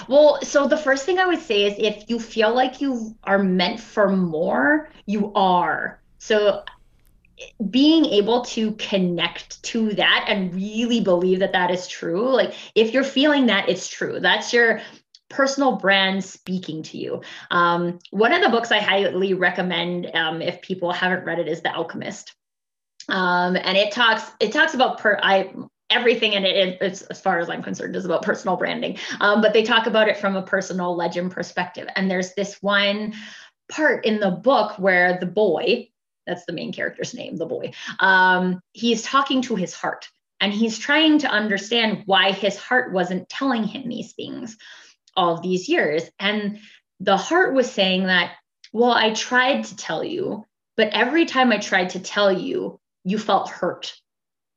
[0.08, 3.40] Well, so the first thing I would say is if you feel like you are
[3.40, 6.00] meant for more, you are.
[6.20, 6.64] So
[7.70, 12.94] being able to connect to that and really believe that that is true, like if
[12.94, 14.20] you're feeling that, it's true.
[14.20, 14.82] That's your
[15.30, 17.22] personal brand speaking to you.
[17.52, 21.62] Um, one of the books I highly recommend um, if people haven't read it is
[21.62, 22.36] The Alchemist.
[23.08, 25.52] Um, and it talks it talks about per I
[25.90, 28.98] everything in it, it's as far as i'm concerned is about personal branding.
[29.20, 31.88] Um, but they talk about it from a personal legend perspective.
[31.96, 33.14] And there's this one
[33.72, 35.90] part in the book where the boy
[36.26, 40.08] that's the main character's name the boy um, he's talking to his heart.
[40.42, 44.56] And he's trying to understand why his heart wasn't telling him these things
[45.18, 46.04] all these years.
[46.18, 46.60] And
[47.00, 48.34] the heart was saying that
[48.72, 53.18] well i tried to tell you but every time i tried to tell you you
[53.18, 53.94] felt hurt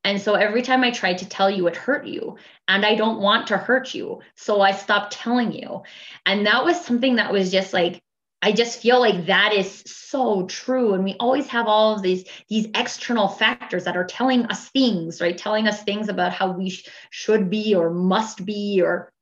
[0.05, 2.37] and so every time I tried to tell you, it hurt you.
[2.67, 4.21] And I don't want to hurt you.
[4.35, 5.83] So I stopped telling you.
[6.27, 8.01] And that was something that was just like,
[8.45, 10.95] I just feel like that is so true.
[10.95, 15.21] And we always have all of these, these external factors that are telling us things,
[15.21, 15.39] right?
[15.39, 19.13] Telling us things about how we sh- should be or must be, or,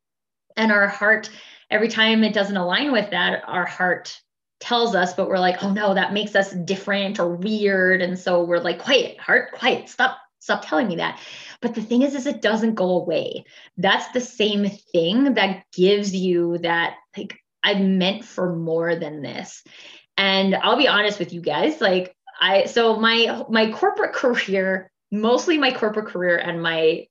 [0.56, 1.28] and our heart,
[1.70, 4.18] every time it doesn't align with that, our heart
[4.60, 8.00] tells us, but we're like, oh no, that makes us different or weird.
[8.00, 11.20] And so we're like, quiet, heart, quiet, stop stop telling me that.
[11.60, 13.44] But the thing is is it doesn't go away.
[13.76, 19.62] That's the same thing that gives you that like i'm meant for more than this.
[20.16, 25.58] And i'll be honest with you guys like i so my my corporate career mostly
[25.58, 27.06] my corporate career and my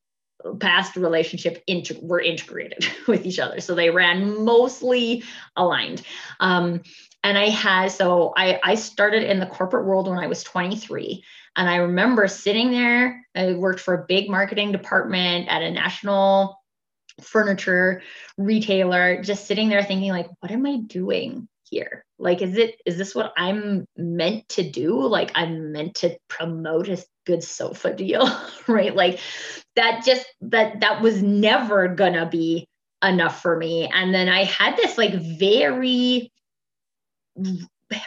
[0.59, 3.59] past relationship into, were integrated with each other.
[3.59, 5.23] So they ran mostly
[5.55, 6.01] aligned.
[6.39, 6.81] Um,
[7.21, 11.21] and i had so I, I started in the corporate world when i was 23
[11.55, 16.57] and I remember sitting there, I worked for a big marketing department at a national
[17.21, 18.01] furniture
[18.37, 22.03] retailer, just sitting there thinking, like, what am I doing here?
[22.17, 25.01] Like, is it, is this what I'm meant to do?
[25.07, 28.29] Like, I'm meant to promote a good sofa deal,
[28.67, 28.95] right?
[28.95, 29.19] Like,
[29.75, 32.67] that just, that, that was never gonna be
[33.03, 33.89] enough for me.
[33.93, 36.31] And then I had this like very,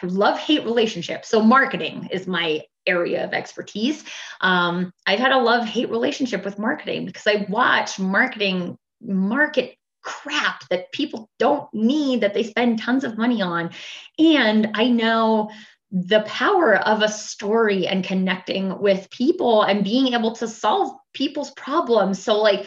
[0.03, 1.25] love hate relationship.
[1.25, 4.05] So marketing is my area of expertise.
[4.41, 10.69] Um, I've had a love hate relationship with marketing because I watch marketing market crap
[10.69, 13.71] that people don't need that they spend tons of money on.
[14.19, 15.51] And I know
[15.91, 21.51] the power of a story and connecting with people and being able to solve people's
[21.53, 22.23] problems.
[22.23, 22.67] So, like,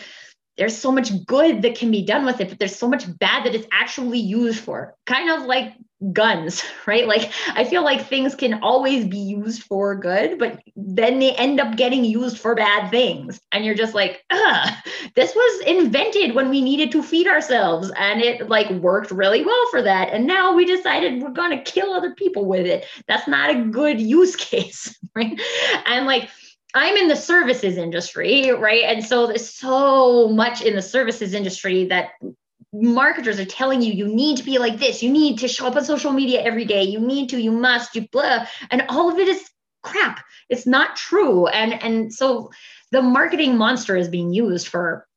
[0.58, 3.46] there's so much good that can be done with it, but there's so much bad
[3.46, 4.96] that it's actually used for.
[5.06, 5.74] Kind of like
[6.14, 7.08] guns, right?
[7.08, 11.60] Like I feel like things can always be used for good, but then they end
[11.60, 13.40] up getting used for bad things.
[13.52, 14.24] And you're just like,
[15.16, 17.92] this was invented when we needed to feed ourselves.
[17.98, 20.10] And it like worked really well for that.
[20.14, 22.86] And now we decided we're gonna kill other people with it.
[23.08, 25.40] That's not a good use case, right?
[25.86, 26.30] And like
[26.76, 28.84] I'm in the services industry, right?
[28.84, 32.10] And so there's so much in the services industry that
[32.74, 35.78] marketers are telling you you need to be like this, you need to show up
[35.78, 39.18] on social media every day, you need to, you must, you blah, and all of
[39.18, 39.50] it is
[39.84, 40.20] crap.
[40.50, 41.48] It's not true.
[41.48, 42.52] And and so
[42.92, 45.08] the marketing monster is being used for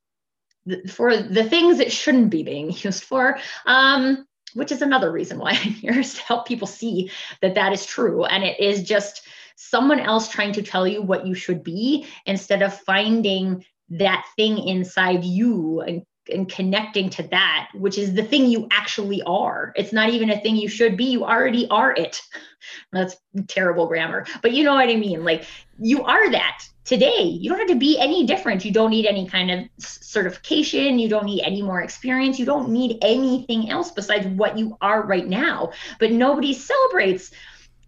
[0.88, 3.38] for the things it shouldn't be being used for.
[3.66, 7.10] Um, which is another reason why I'm here is to help people see
[7.42, 9.26] that that is true and it is just
[9.60, 14.56] someone else trying to tell you what you should be instead of finding that thing
[14.58, 19.72] inside you and and connecting to that, which is the thing you actually are.
[19.76, 21.04] It's not even a thing you should be.
[21.06, 22.20] You already are it.
[22.92, 23.16] That's
[23.46, 25.24] terrible grammar, but you know what I mean.
[25.24, 25.44] Like
[25.78, 27.22] you are that today.
[27.22, 28.64] You don't have to be any different.
[28.64, 30.98] You don't need any kind of certification.
[30.98, 32.38] You don't need any more experience.
[32.38, 35.72] You don't need anything else besides what you are right now.
[35.98, 37.32] But nobody celebrates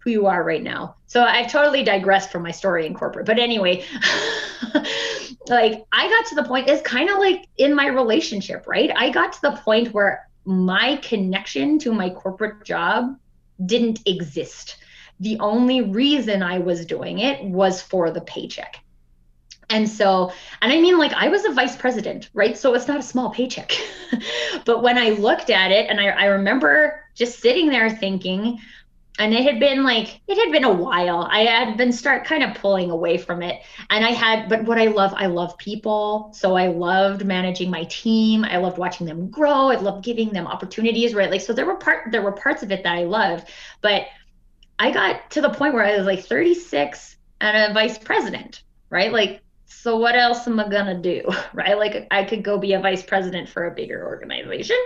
[0.00, 0.96] who you are right now.
[1.11, 3.27] So I've totally digressed from my story in corporate.
[3.27, 3.85] But anyway,
[5.49, 8.92] like I got to the point, it's kind of like in my relationship, right?
[8.94, 13.18] I got to the point where my connection to my corporate job
[13.66, 14.77] didn't exist.
[15.18, 18.77] The only reason I was doing it was for the paycheck.
[19.68, 22.57] And so, and I mean, like, I was a vice president, right?
[22.57, 23.73] So it's not a small paycheck.
[24.64, 28.61] but when I looked at it, and I, I remember just sitting there thinking,
[29.20, 31.28] and it had been like it had been a while.
[31.30, 33.61] I had been start kind of pulling away from it.
[33.90, 36.30] And i had but what i love i love people.
[36.33, 38.44] So i loved managing my team.
[38.44, 39.68] I loved watching them grow.
[39.68, 41.30] I loved giving them opportunities right?
[41.30, 43.48] Like so there were part there were parts of it that i loved.
[43.83, 44.06] But
[44.78, 49.12] i got to the point where i was like 36 and a vice president right?
[49.12, 51.76] Like so what else am i gonna do right?
[51.76, 54.78] Like i could go be a vice president for a bigger organization.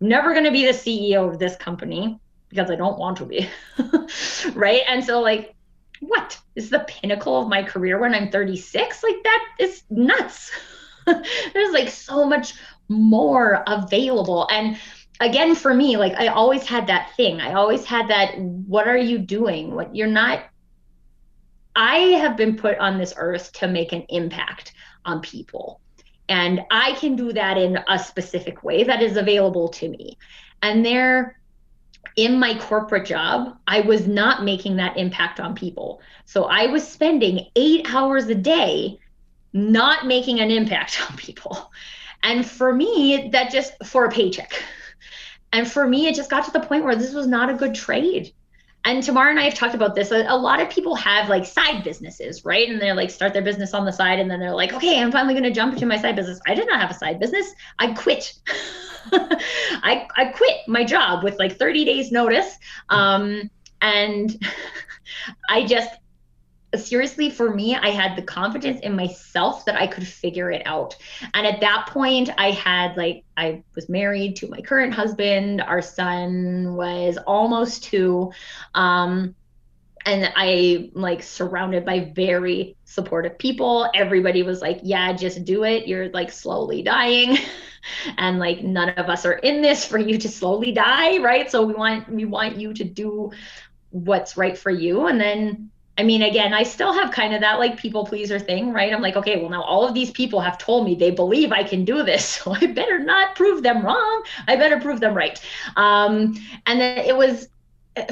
[0.00, 3.48] Never gonna be the ceo of this company because I don't want to be.
[4.54, 4.82] right.
[4.86, 5.54] And so, like,
[6.00, 9.02] what is the pinnacle of my career when I'm 36?
[9.02, 10.50] Like, that is nuts.
[11.06, 12.54] There's like so much
[12.88, 14.46] more available.
[14.50, 14.78] And
[15.20, 17.40] again, for me, like, I always had that thing.
[17.40, 19.74] I always had that, what are you doing?
[19.74, 20.44] What you're not.
[21.76, 24.72] I have been put on this earth to make an impact
[25.04, 25.80] on people.
[26.28, 30.18] And I can do that in a specific way that is available to me.
[30.62, 31.39] And there
[32.16, 36.00] in my corporate job, I was not making that impact on people.
[36.24, 38.98] So I was spending eight hours a day
[39.52, 41.70] not making an impact on people.
[42.22, 44.52] And for me, that just for a paycheck.
[45.52, 47.74] And for me, it just got to the point where this was not a good
[47.74, 48.32] trade.
[48.84, 50.10] And Tamar and I have talked about this.
[50.10, 52.68] A, a lot of people have like side businesses, right?
[52.68, 55.12] And they're like start their business on the side, and then they're like, okay, I'm
[55.12, 56.40] finally going to jump into my side business.
[56.46, 57.52] I did not have a side business.
[57.78, 58.32] I quit.
[59.12, 62.56] I, I quit my job with like 30 days notice.
[62.88, 63.50] Um,
[63.82, 64.42] and
[65.48, 65.90] I just,
[66.76, 70.96] seriously, for me, I had the confidence in myself that I could figure it out.
[71.34, 75.60] And at that point, I had like, I was married to my current husband.
[75.60, 78.32] Our son was almost two.
[78.74, 79.34] Um,
[80.06, 83.90] and I like surrounded by very supportive people.
[83.94, 85.86] Everybody was like, "Yeah, just do it.
[85.86, 87.36] You're like slowly dying."
[88.18, 91.50] and like none of us are in this for you to slowly die, right?
[91.50, 93.30] So we want we want you to do
[93.90, 97.58] what's right for you and then I mean, again, I still have kind of that
[97.58, 98.92] like people pleaser thing, right?
[98.92, 101.62] I'm like, okay, well, now all of these people have told me they believe I
[101.62, 102.40] can do this.
[102.44, 104.22] So I better not prove them wrong.
[104.48, 105.38] I better prove them right.
[105.76, 107.48] Um, and then it was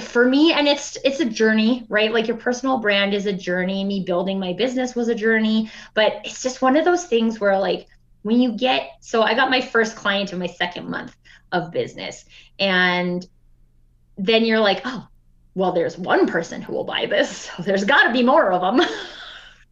[0.01, 3.85] for me and it's it's a journey right like your personal brand is a journey
[3.85, 7.59] me building my business was a journey but it's just one of those things where
[7.59, 7.87] like
[8.23, 11.17] when you get so i got my first client in my second month
[11.53, 12.25] of business
[12.59, 13.27] and
[14.17, 15.07] then you're like oh
[15.59, 18.61] well there's one person who will buy this so there's got to be more of
[18.61, 18.87] them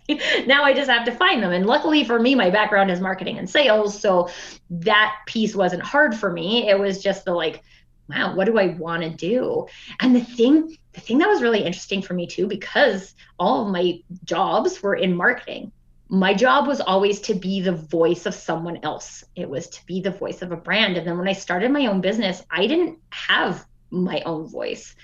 [0.46, 3.38] now i just have to find them and luckily for me my background is marketing
[3.38, 4.29] and sales so
[4.68, 7.62] that piece wasn't hard for me it was just the like
[8.09, 9.66] wow, what do I want to do?
[10.01, 13.72] And the thing, the thing that was really interesting for me too, because all of
[13.72, 15.72] my jobs were in marketing,
[16.09, 19.25] my job was always to be the voice of someone else.
[19.35, 20.96] It was to be the voice of a brand.
[20.96, 24.94] And then when I started my own business, I didn't have my own voice.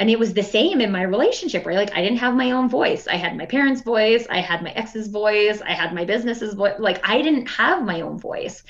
[0.00, 1.76] And it was the same in my relationship, right?
[1.76, 3.06] Like I didn't have my own voice.
[3.06, 6.76] I had my parents' voice, I had my ex's voice, I had my business's voice.
[6.78, 8.64] Like I didn't have my own voice.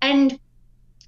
[0.00, 0.38] And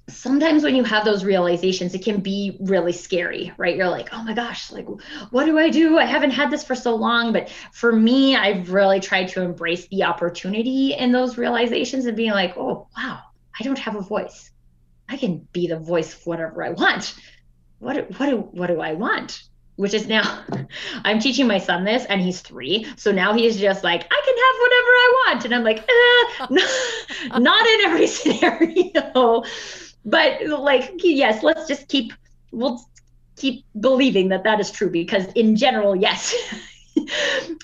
[0.07, 4.23] sometimes when you have those realizations it can be really scary right you're like oh
[4.23, 4.87] my gosh like
[5.31, 8.71] what do i do i haven't had this for so long but for me i've
[8.71, 13.19] really tried to embrace the opportunity in those realizations and being like oh wow
[13.59, 14.51] i don't have a voice
[15.09, 17.15] i can be the voice of whatever i want
[17.79, 19.41] what what do what do i want
[19.75, 20.43] which is now
[21.03, 22.87] I'm teaching my son this and he's three.
[22.97, 25.45] So now he's just like, I can have whatever I want.
[25.45, 25.83] And I'm like,
[27.31, 29.43] uh, not in every scenario
[30.05, 32.13] but like yes let's just keep
[32.51, 32.79] we'll
[33.35, 36.33] keep believing that that is true because in general yes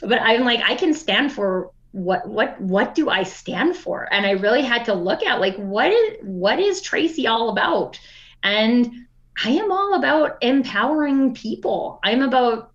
[0.01, 4.25] but i'm like i can stand for what what what do i stand for and
[4.25, 7.99] i really had to look at like what is what is tracy all about
[8.43, 8.91] and
[9.43, 12.71] i am all about empowering people i'm about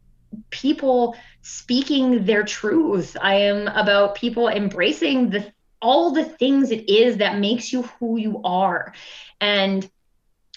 [0.50, 3.16] people speaking their truth.
[3.20, 8.16] I am about people embracing the all the things it is that makes you who
[8.16, 8.94] you are.
[9.40, 9.88] And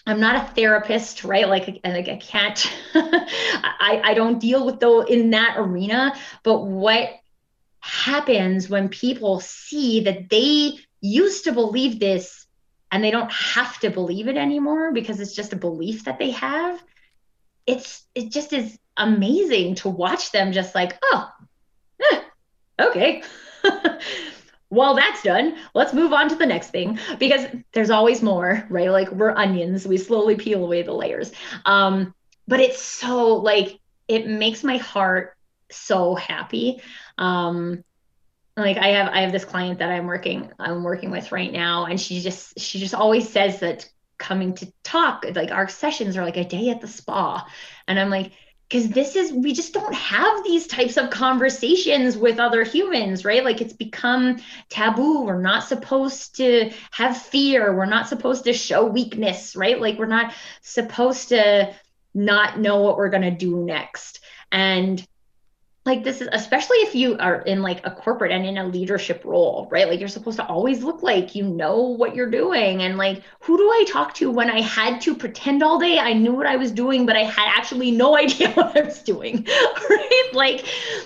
[0.07, 1.47] I'm not a therapist, right?
[1.47, 6.15] Like, like I can't, I, I don't deal with though in that arena.
[6.43, 7.09] But what
[7.81, 12.47] happens when people see that they used to believe this
[12.91, 16.31] and they don't have to believe it anymore because it's just a belief that they
[16.31, 16.81] have?
[17.67, 21.29] It's it just is amazing to watch them just like, oh,
[22.01, 22.21] eh,
[22.79, 23.23] okay.
[24.69, 25.55] well, that's done.
[25.73, 28.89] Let's move on to the next thing because there's always more, right?
[28.89, 31.31] Like we're onions, we slowly peel away the layers.
[31.65, 32.13] Um,
[32.47, 35.37] but it's so like it makes my heart
[35.71, 36.81] so happy.
[37.17, 37.83] Um,
[38.61, 41.85] like I have I have this client that I'm working I'm working with right now,
[41.85, 46.23] and she just she just always says that coming to talk like our sessions are
[46.23, 47.47] like a day at the spa,
[47.87, 48.31] and I'm like
[48.67, 53.43] because this is we just don't have these types of conversations with other humans right?
[53.43, 54.37] Like it's become
[54.69, 55.23] taboo.
[55.23, 57.75] We're not supposed to have fear.
[57.75, 59.79] We're not supposed to show weakness right?
[59.79, 61.73] Like we're not supposed to
[62.13, 64.19] not know what we're going to do next.
[64.51, 65.05] And
[65.89, 69.23] like this is especially if you are in like a corporate and in a leadership
[69.25, 69.87] role right?
[69.87, 72.83] Like you're supposed to always look like you know what you're doing.
[72.83, 76.13] And like who do i talk to when i had to pretend all day i
[76.13, 79.45] knew what i was doing but i had actually no idea what i was doing
[79.89, 80.29] right?
[80.33, 80.65] Like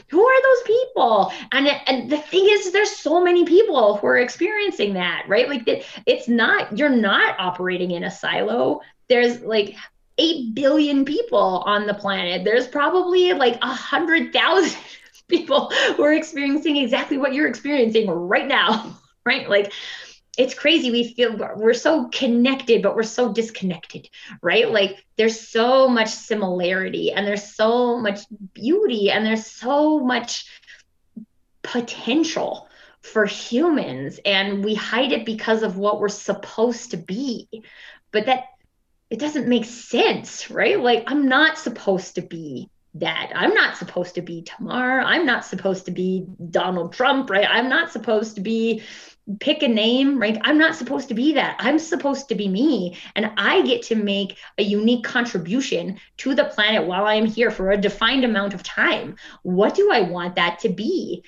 [0.10, 1.32] who are those people?
[1.52, 5.48] And and the thing is there's so many people who are experiencing that right?
[5.48, 5.64] Like
[6.06, 8.82] it's not you're not operating in a silo.
[9.10, 9.76] There's like
[10.18, 12.44] 8 billion people on the planet.
[12.44, 14.78] There's probably like a hundred thousand
[15.28, 19.50] people who are experiencing exactly what you're experiencing right now, right?
[19.50, 19.74] Like
[20.38, 20.92] it's crazy.
[20.92, 24.10] We feel we're so connected, but we're so disconnected,
[24.42, 24.70] right?
[24.70, 28.22] Like there's so much similarity and there's so much
[28.54, 30.46] beauty and there's so much
[31.62, 32.68] potential
[33.02, 37.48] for humans and we hide it because of what we're supposed to be
[38.12, 38.46] but that
[39.14, 40.80] it doesn't make sense, right?
[40.80, 43.32] Like I'm not supposed to be that.
[43.36, 45.02] I'm not supposed to be Tamar.
[45.02, 47.46] I'm not supposed to be Donald Trump, right?
[47.48, 48.82] I'm not supposed to be
[49.40, 50.40] pick a name, right?
[50.42, 51.58] I'm not supposed to be that.
[51.60, 52.98] I'm supposed to be me.
[53.16, 57.52] And I get to make a unique contribution to the planet while I am here
[57.52, 59.18] for a defined amount of time.
[59.44, 61.24] What do I want that to be?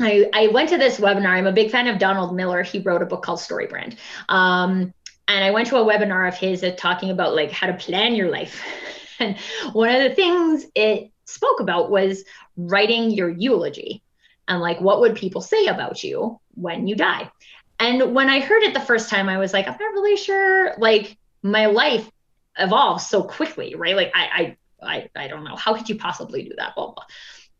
[0.00, 1.28] I, I went to this webinar.
[1.28, 2.62] I'm a big fan of Donald Miller.
[2.62, 3.96] He wrote a book called Storybrand.
[4.28, 4.92] Um,
[5.28, 8.30] and I went to a webinar of his talking about like how to plan your
[8.30, 8.62] life.
[9.18, 9.38] and
[9.72, 12.24] one of the things it spoke about was
[12.56, 14.02] writing your eulogy
[14.48, 17.30] and like what would people say about you when you die.
[17.78, 20.74] And when I heard it the first time, I was like, I'm not really sure.
[20.78, 22.10] Like my life
[22.58, 23.94] evolves so quickly, right?
[23.94, 25.54] Like I, I, I, I don't know.
[25.54, 26.74] How could you possibly do that?
[26.74, 27.04] Blah blah.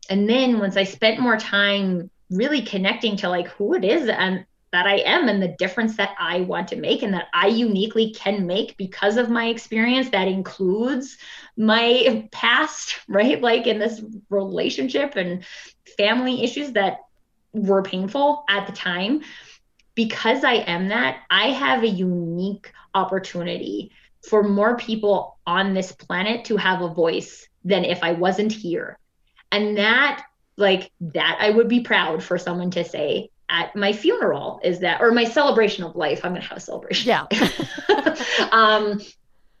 [0.09, 4.45] And then once I spent more time really connecting to like who it is and
[4.71, 8.11] that I am and the difference that I want to make and that I uniquely
[8.11, 11.17] can make because of my experience that includes
[11.57, 13.41] my past, right?
[13.41, 15.43] Like in this relationship and
[15.97, 16.99] family issues that
[17.53, 19.21] were painful at the time.
[19.95, 23.91] Because I am that, I have a unique opportunity
[24.27, 28.97] for more people on this planet to have a voice than if I wasn't here.
[29.51, 30.23] And that,
[30.57, 35.01] like, that I would be proud for someone to say, at my funeral is that
[35.01, 37.09] or my celebration of life i'm gonna have a celebration.
[37.09, 37.25] Yeah.
[38.51, 39.01] Um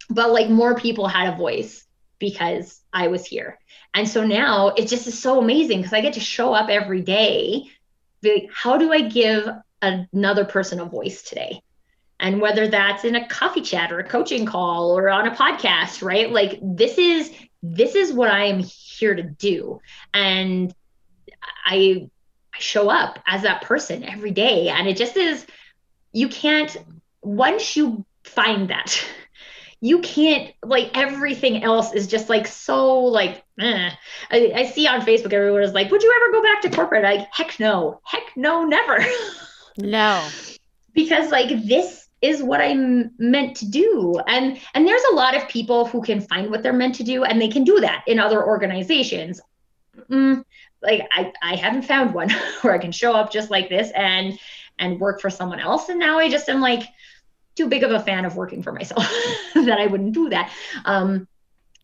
[0.09, 1.85] but like more people had a voice
[2.19, 3.57] because i was here.
[3.93, 7.01] And so now it just is so amazing because i get to show up every
[7.01, 7.63] day
[8.23, 9.47] like, how do i give
[9.81, 11.61] another person a voice today?
[12.19, 16.03] And whether that's in a coffee chat or a coaching call or on a podcast
[16.03, 16.31] right?
[16.31, 17.31] Like this is
[17.61, 19.81] this is what i am here to do.
[20.13, 20.73] And
[21.65, 22.09] i
[22.59, 24.69] show up as that person every day.
[24.69, 25.45] And it just is,
[26.11, 26.75] you can't,
[27.21, 29.03] once you find that,
[29.81, 33.89] you can't like everything else is just like so like eh.
[34.29, 37.03] I, I, see on facebook everyone is like would you ever go back to corporate?
[37.03, 38.01] Like heck no.
[38.03, 39.05] Heck no never.
[39.77, 40.27] No.
[40.93, 44.19] Because like this is what i'm meant to do.
[44.27, 47.23] And and there's a lot of people who can find what they're meant to do
[47.23, 49.39] and they can do that in other organizations.
[50.09, 50.43] Mm,
[50.81, 52.29] like I, I haven't found one
[52.61, 54.39] where I can show up just like this and
[54.77, 55.89] and work for someone else.
[55.89, 56.83] And now I just am like
[57.55, 59.05] too big of a fan of working for myself
[59.53, 60.51] that I wouldn't do that.
[60.85, 61.27] Um,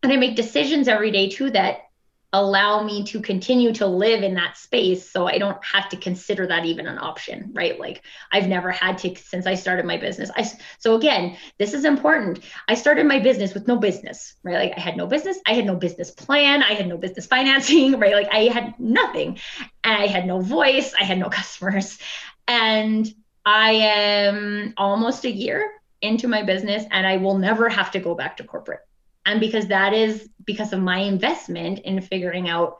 [0.02, 1.85] and I make decisions every day too that
[2.32, 6.46] allow me to continue to live in that space so I don't have to consider
[6.48, 7.78] that even an option, right?
[7.78, 8.02] Like
[8.32, 10.30] I've never had to since I started my business.
[10.36, 12.40] I so again, this is important.
[12.68, 14.54] I started my business with no business, right?
[14.54, 17.98] Like I had no business, I had no business plan, I had no business financing,
[17.98, 18.14] right?
[18.14, 19.38] Like I had nothing.
[19.84, 21.98] And I had no voice, I had no customers.
[22.48, 23.06] And
[23.44, 25.70] I am almost a year
[26.02, 28.80] into my business and I will never have to go back to corporate
[29.26, 32.78] and because that is because of my investment in figuring out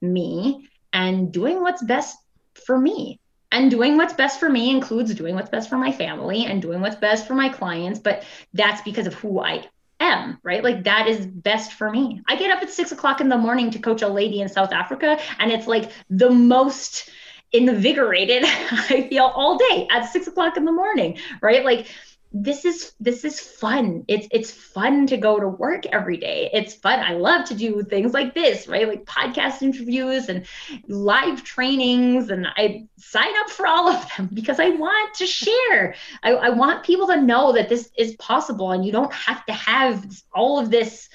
[0.00, 2.16] me and doing what's best
[2.64, 3.20] for me.
[3.50, 6.82] And doing what's best for me includes doing what's best for my family and doing
[6.82, 8.22] what's best for my clients but
[8.52, 9.64] that's because of who i
[10.00, 10.62] am right?
[10.62, 12.20] Like that is best for me.
[12.28, 14.72] I get up at six o'clock in the morning to coach a lady in south
[14.72, 17.08] africa and it's like the most
[17.52, 21.64] invigorated i feel all day at six o'clock in the morning right?
[21.64, 21.86] Like
[22.30, 24.04] this is this is fun.
[24.06, 26.50] It's it's fun to go to work every day.
[26.52, 27.00] It's fun.
[27.00, 28.86] I love to do things like this right?
[28.86, 30.46] Like podcast interviews and
[30.88, 35.94] live trainings and i sign up for all of them because i want to share.
[36.22, 39.52] I, I want people to know that this is possible and you don't have to
[39.52, 40.04] have
[40.34, 41.08] all of this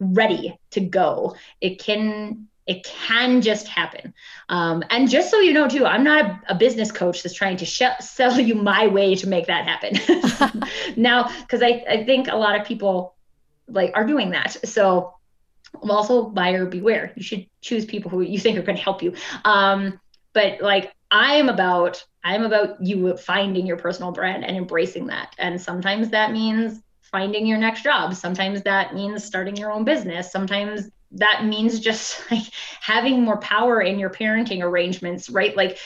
[0.00, 1.36] ready to go.
[1.60, 4.14] It can it can just happen.
[4.48, 7.58] Um, and just so you know, too, I'm not a, a business coach that's trying
[7.58, 10.62] to sh- sell you my way to make that happen.
[10.96, 13.14] now, because I, I think a lot of people
[13.68, 14.56] like are doing that.
[14.66, 15.14] So
[15.82, 17.12] also buyer beware.
[17.16, 19.14] You should choose people who you think are going to help you.
[19.44, 20.00] Um,
[20.32, 25.34] but like I am about, I'm about you finding your personal brand and embracing that.
[25.38, 28.14] And sometimes that means finding your next job.
[28.14, 30.32] Sometimes that means starting your own business.
[30.32, 32.44] Sometimes that means just like
[32.80, 35.56] having more power in your parenting arrangements, right?
[35.56, 35.78] Like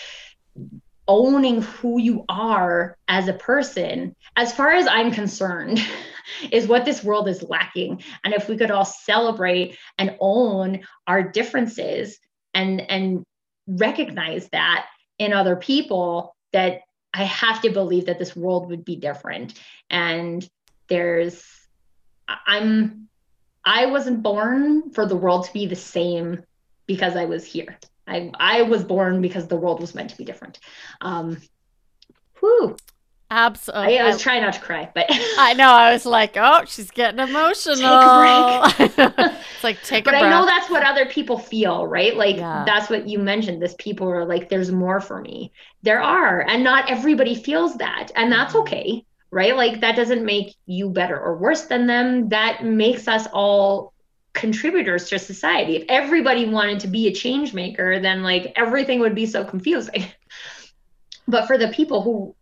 [1.06, 5.80] owning who you are as a person, as far as I'm concerned,
[6.52, 8.02] is what this world is lacking.
[8.22, 12.18] And if we could all celebrate and own our differences
[12.54, 13.24] and and
[13.66, 14.86] recognize that
[15.18, 16.80] in other people, that
[17.14, 19.58] I have to believe that this world would be different.
[19.88, 20.46] And
[20.88, 21.44] there's
[22.28, 23.08] I'm
[23.68, 26.42] I wasn't born for the world to be the same
[26.86, 27.78] because I was here.
[28.06, 30.58] I, I was born because the world was meant to be different.
[31.02, 31.36] Um,
[32.40, 32.76] whew.
[33.30, 33.98] Absolutely.
[33.98, 36.90] I, I was trying not to cry, but I know I was like, oh, she's
[36.90, 37.76] getting emotional.
[38.70, 40.24] Take a it's like take but a breath.
[40.24, 42.16] I know that's what other people feel, right?
[42.16, 42.62] Like Yeah.
[42.64, 43.60] that's what you mentioned.
[43.60, 45.52] This people are like, there's more for me.
[45.82, 49.56] There are, and not everybody feels that, and that's okay, right?
[49.56, 52.30] Like that doesn't make you better or worse than them.
[52.30, 53.92] That makes us all
[54.32, 55.76] contributors to society.
[55.76, 60.06] If everybody wanted to be a change maker, then like everything would be so confusing.
[61.28, 62.34] but for the people who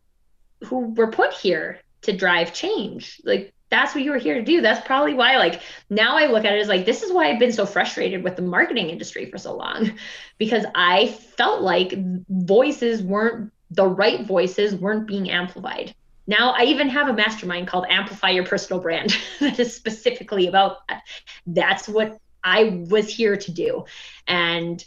[0.67, 4.61] who were put here to drive change, like that's what you were here to do.
[4.61, 5.61] That's probably why like
[5.91, 8.37] now I look at it as like this is why I've been so frustrated with
[8.37, 9.93] the marketing industry for so long
[10.39, 11.95] because I felt like
[12.29, 15.95] voices weren't the right voices weren't being amplified.
[16.27, 20.87] Now I even have a mastermind called Amplify Your Personal Brand that is specifically about
[20.89, 21.03] that.
[21.47, 23.85] That's what I was here to do.
[24.27, 24.85] And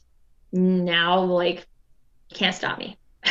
[0.51, 1.65] now like
[2.33, 2.97] can't stop me.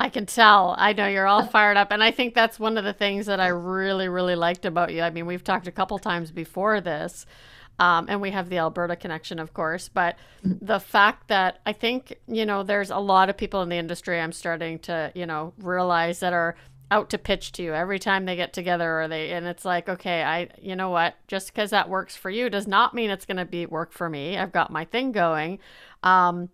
[0.00, 0.76] I can tell.
[0.78, 1.90] I know you're all fired up.
[1.90, 5.02] And I think that's one of the things that I really, really liked about you.
[5.02, 7.26] I mean, we've talked a couple times before this,
[7.80, 9.88] um, and we have the Alberta connection, of course.
[9.88, 13.76] But the fact that I think, you know, there's a lot of people in the
[13.76, 16.54] industry I'm starting to, you know, realize that are
[16.90, 19.88] out to pitch to you every time they get together or they and it's like
[19.88, 21.14] okay i you know what?
[21.26, 24.08] Just because that works for you does not mean it's going to be work for
[24.08, 24.36] me.
[24.38, 25.58] I've got my thing going.
[26.02, 26.50] Um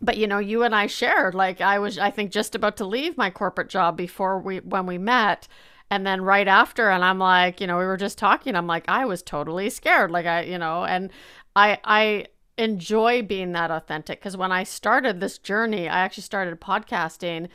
[0.00, 2.86] but you know you and i shared like i was i think just about to
[2.86, 5.48] leave my corporate job before we when we met.
[5.92, 8.84] And then right after and i'm like you know we were just talking i'm like
[8.86, 11.10] i was totally scared like i you know and
[11.56, 12.26] i i
[12.56, 17.48] enjoy being that authentic because when i started this journey i actually started podcasting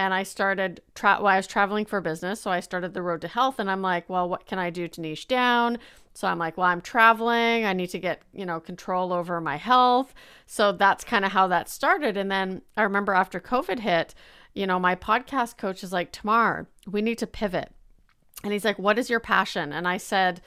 [0.00, 3.20] and i started tra- well, i was traveling for business so i started the road
[3.20, 5.78] to health and i'm like well what can i do to niche down?
[6.14, 7.64] So i'm like well i'm traveling.
[7.64, 10.12] I need to get you know control over my health.
[10.46, 14.14] So that's kind of how that started and then i remember after covid hit
[14.54, 17.70] you know my podcast coach is like tamar we need to pivot.
[18.42, 19.72] And he's like what is your passion?
[19.72, 20.40] And i said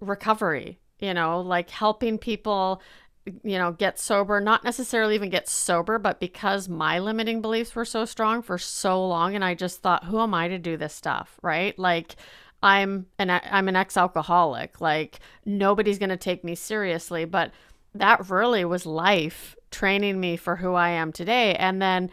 [0.00, 2.80] recovery you know like helping people
[3.24, 7.84] you know get sober not necessarily even get sober but because my limiting beliefs were
[7.84, 10.94] so strong for so long and i just thought who am i to do this
[10.94, 11.78] stuff right?
[11.78, 12.16] Like
[12.62, 17.50] i'm an i'm an ex-alcoholic like nobody's going to take me seriously but
[17.94, 21.54] that really was life training me for who i am today.
[21.54, 22.10] And then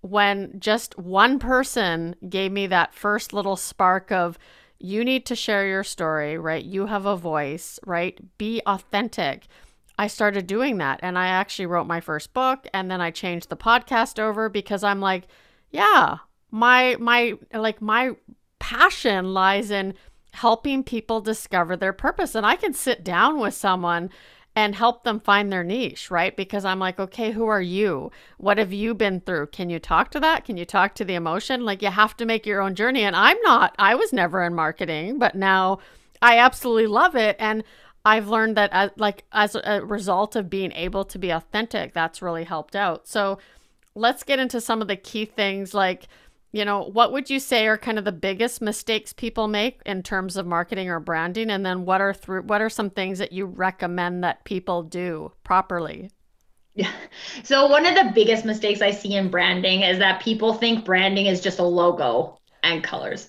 [0.00, 4.38] when just one person gave me that first little spark of
[4.78, 6.64] you need to share your story right?
[6.64, 8.18] You have a voice right?
[8.38, 9.46] Be authentic
[9.98, 11.00] I started doing that.
[11.02, 14.84] And I actually wrote my first book and then I changed the podcast over because
[14.84, 15.24] I'm like,
[15.70, 16.18] yeah,
[16.50, 18.12] my, my, like, my
[18.58, 19.94] passion lies in
[20.32, 22.34] helping people discover their purpose.
[22.34, 24.10] And I can sit down with someone
[24.54, 26.36] and help them find their niche, right?
[26.36, 28.10] Because I'm like, okay, who are you?
[28.38, 29.48] What have you been through?
[29.48, 30.44] Can you talk to that?
[30.44, 31.64] Can you talk to the emotion?
[31.64, 33.02] Like, you have to make your own journey.
[33.02, 35.78] And I'm not, I was never in marketing, but now
[36.20, 37.36] I absolutely love it.
[37.38, 37.62] And
[38.08, 42.22] I've learned that, as, like, as a result of being able to be authentic, that's
[42.22, 43.06] really helped out.
[43.06, 43.36] So
[43.94, 46.08] let's get into some of the key things like,
[46.50, 50.02] you know, what would you say are kind of the biggest mistakes people make in
[50.02, 51.50] terms of marketing or branding?
[51.50, 55.30] And then what are through what are some things that you recommend that people do
[55.44, 56.10] properly?
[56.74, 56.92] Yeah.
[57.42, 61.26] So one of the biggest mistakes I see in branding is that people think branding
[61.26, 63.28] is just a logo and colors.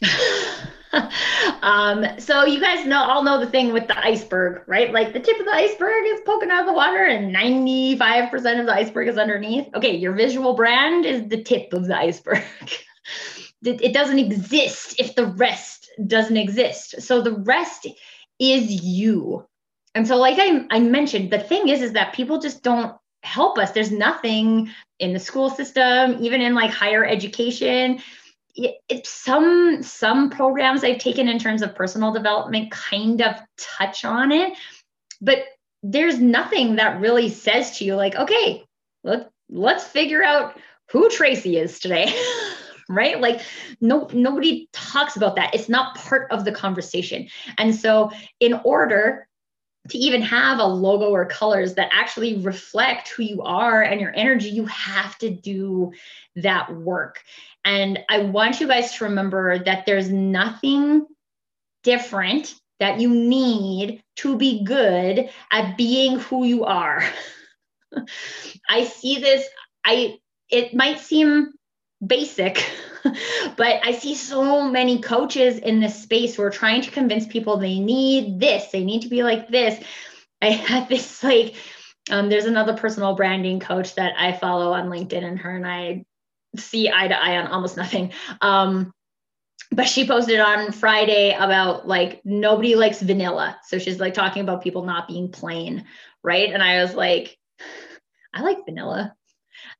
[1.62, 4.92] um, so you guys know all know the thing with the iceberg, right?
[4.92, 8.66] Like the tip of the iceberg is poking out of the water and 95% of
[8.66, 9.68] the iceberg is underneath.
[9.74, 12.42] Okay, your visual brand is the tip of the iceberg.
[13.62, 17.00] it doesn't exist if the rest doesn't exist.
[17.02, 17.86] So the rest
[18.38, 19.46] is you.
[19.94, 23.58] And so like I, I mentioned, the thing is is that people just don't help
[23.58, 23.72] us.
[23.72, 28.00] There's nothing in the school system, even in like higher education
[28.54, 34.32] it, some some programs I've taken in terms of personal development kind of touch on
[34.32, 34.56] it,
[35.20, 35.38] but
[35.82, 38.64] there's nothing that really says to you like, okay,
[39.04, 40.58] let let's figure out
[40.90, 42.12] who Tracy is today.
[42.88, 43.40] right like
[43.80, 49.28] no nobody talks about that it's not part of the conversation and so in order
[49.88, 54.12] to even have a logo or colors that actually reflect who you are and your
[54.14, 55.92] energy, you have to do
[56.36, 57.22] that work.
[57.64, 61.06] And I want you guys to remember that there's nothing
[61.82, 67.04] different that you need to be good at being who you are.
[68.68, 69.46] I see this,
[69.84, 71.52] I it might seem
[72.04, 72.64] basic
[73.56, 77.56] but I see so many coaches in this space who are trying to convince people
[77.56, 79.82] they need this, they need to be like this.
[80.42, 81.54] I had this like,
[82.10, 86.04] um, there's another personal branding coach that I follow on LinkedIn, and her and I
[86.56, 88.12] see eye to eye on almost nothing.
[88.40, 88.92] Um,
[89.72, 93.58] but she posted on Friday about like nobody likes vanilla.
[93.66, 95.84] So she's like talking about people not being plain,
[96.22, 96.52] right?
[96.52, 97.36] And I was like,
[98.34, 99.14] I like vanilla.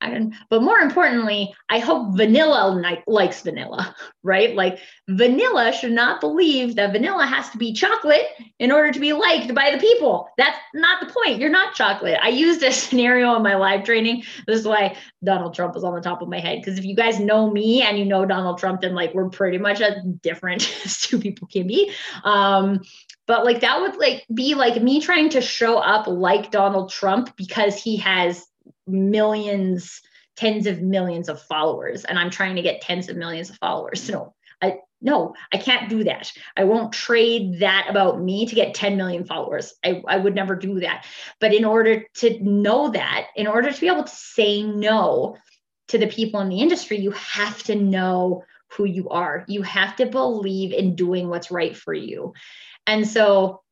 [0.01, 4.55] And, but more importantly, I hope vanilla likes vanilla, right?
[4.55, 4.79] Like
[5.09, 8.27] vanilla should not believe that vanilla has to be chocolate
[8.59, 10.29] in order to be liked by the people.
[10.39, 11.39] That's not the point.
[11.39, 12.19] You're not chocolate.
[12.23, 14.25] I used a scenario in my live training.
[14.47, 16.59] This is why Donald Trump was on the top of my head.
[16.61, 19.59] Because if you guys know me and you know Donald Trump, then like we're pretty
[19.59, 21.93] much as different as two people can be.
[22.25, 22.81] Um,
[23.27, 27.37] but like that would like be like me trying to show up like Donald Trump
[27.37, 28.45] because he has
[28.93, 30.01] millions,
[30.37, 34.09] tens of millions of followers, and I'm trying to get tens of millions of followers.
[34.09, 36.31] No, I no, I can't do that.
[36.57, 39.73] I won't trade that about me to get 10 million followers.
[39.83, 41.07] I, I would never do that.
[41.41, 45.39] But in order to know that, in order to be able to say no
[45.89, 49.45] to the people in the industry, you have to know who you are.
[49.49, 52.35] You have to believe in doing what's right for you.
[52.87, 53.63] And so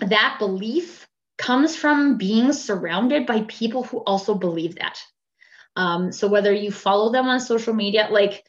[0.00, 1.08] that belief
[1.38, 4.98] comes from being surrounded by people who also believe that.
[5.76, 8.44] Um, so whether you follow them on social media, like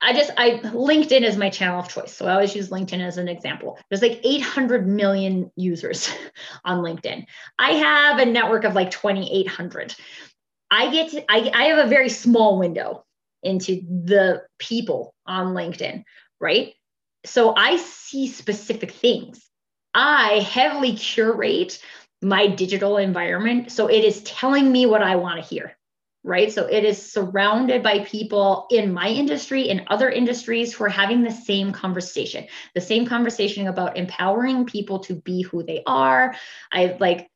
[0.00, 2.14] I just I LinkedIn is my channel of choice.
[2.14, 3.78] So I always use LinkedIn as an example.
[3.88, 6.10] There's like 800 million users
[6.64, 7.24] on LinkedIn.
[7.58, 9.94] I have a network of like 2,800.
[10.70, 13.04] I get to, I, I have a very small window
[13.42, 16.04] into the people on LinkedIn,
[16.40, 16.74] right?
[17.26, 19.43] So I see specific things
[19.94, 21.80] I heavily curate
[22.20, 23.70] my digital environment.
[23.70, 25.76] So it is telling me what I want to hear,
[26.24, 26.50] right?
[26.52, 31.22] So it is surrounded by people in my industry, in other industries who are having
[31.22, 36.34] the same conversation, the same conversation about empowering people to be who they are.
[36.72, 37.30] I like,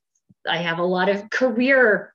[0.48, 2.14] I have a lot of career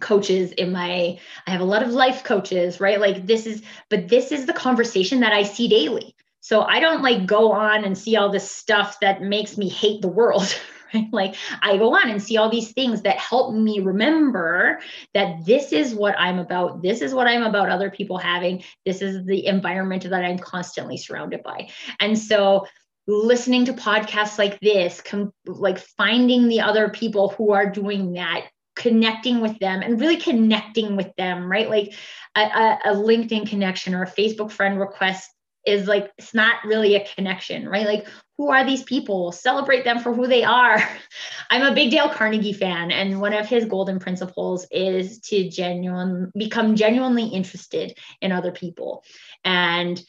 [0.00, 4.08] coaches in my i have a lot of life coaches right like this is but
[4.08, 6.13] this is the conversation that i see daily
[6.44, 10.02] so I don't like go on and see all this stuff that makes me hate
[10.02, 10.54] the world.
[10.92, 11.08] Right?
[11.10, 14.78] Like I go on and see all these things that help me remember
[15.12, 16.82] that this is what I'm about.
[16.82, 18.62] This is what I'm about other people having.
[18.86, 21.70] This is the environment that I'm constantly surrounded by.
[21.98, 22.68] And so
[23.08, 28.44] listening to podcasts like this, com- like finding the other people who are doing that,
[28.76, 31.68] connecting with them and really connecting with them, right?
[31.68, 31.92] Like
[32.36, 35.33] a, a, a LinkedIn connection or a Facebook friend request
[35.66, 37.86] is like it's not really a connection, right?
[37.86, 38.06] Like
[38.36, 39.32] who are these people?
[39.32, 40.82] Celebrate them for who they are.
[41.50, 46.32] I'm a big Dale Carnegie fan, and one of his golden principles is to genuine
[46.36, 49.04] become genuinely interested in other people.
[49.44, 50.02] And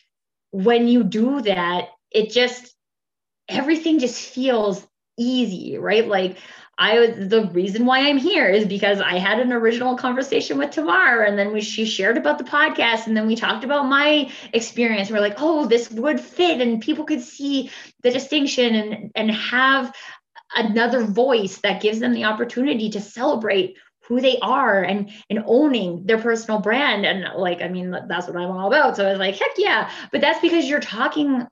[0.51, 2.73] when you do that, it just
[3.47, 4.85] everything just feels
[5.17, 6.07] easy, right?
[6.07, 6.37] Like
[6.77, 10.71] I was the reason why I'm here is because I had an original conversation with
[10.71, 14.29] Tamar and then we she shared about the podcast and then we talked about my
[14.51, 15.09] experience.
[15.09, 17.71] We're like, oh, this would fit and people could see
[18.03, 19.93] the distinction and and have
[20.55, 26.05] another voice that gives them the opportunity to celebrate who they are and and owning
[26.05, 27.05] their personal brand.
[27.05, 28.97] And like i mean that's what i'm all about.
[28.97, 29.89] So i was like heck yeah.
[30.11, 31.47] But that's because you're talking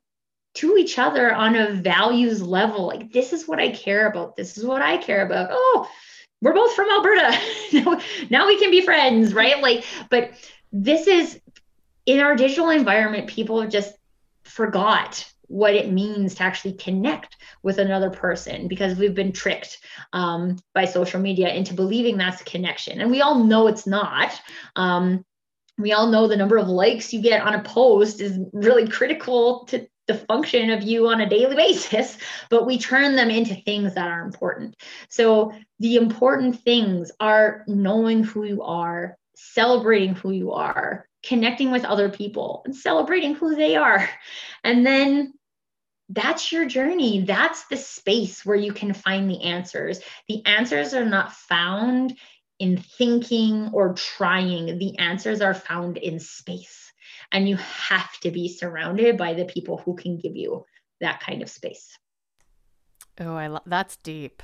[0.56, 2.86] to each other on a values level.
[2.86, 4.36] Like, this is what I care about.
[4.36, 5.50] This is what I care about.
[5.52, 5.90] Oh,
[6.42, 7.38] we're both from Alberta.
[8.30, 9.62] now we can be friends, right?
[9.62, 10.32] Like, but
[10.72, 11.40] this is
[12.06, 13.96] in our digital environment, people have just
[14.44, 19.80] forgot what it means to actually connect with another person because we've been tricked
[20.12, 23.02] um, by social media into believing that's a connection.
[23.02, 24.40] And we all know it's not.
[24.76, 25.24] Um,
[25.78, 29.66] we all know the number of likes you get on a post is really critical
[29.66, 32.18] to the function of you on a daily basis,
[32.50, 34.76] but we turn them into things that are important.
[35.10, 41.86] So the important things are knowing who you are, celebrating who you are, connecting with
[41.86, 44.10] other people, and celebrating who they are.
[44.64, 45.34] And then
[46.10, 47.22] that's your journey.
[47.22, 50.02] That's the space where you can find the answers.
[50.28, 52.18] The answers are not found
[52.60, 56.83] in thinking or trying, the answers are found in space
[57.34, 60.64] and you have to be surrounded by the people who can give you
[61.02, 61.98] that kind of space.
[63.20, 64.42] Oh i love that's deep.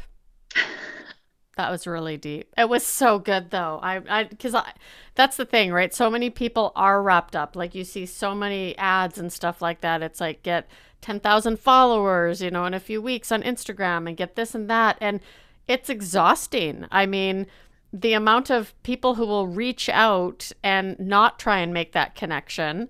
[1.60, 2.54] That was really deep.
[2.58, 3.82] It was so good though.
[3.84, 4.72] I i because i
[5.16, 5.94] that's the thing right?
[5.94, 7.54] So many people are wrapped up.
[7.54, 10.02] Like you see so many ads and stuff like that.
[10.02, 10.70] It's like get
[11.02, 14.98] 10,000 followers you know in a few weeks on instagram and get this and that.
[15.02, 15.20] And
[15.68, 16.86] it's exhausting.
[16.92, 17.46] I mean
[17.92, 22.88] the amount of people who will reach out and not try and make that connection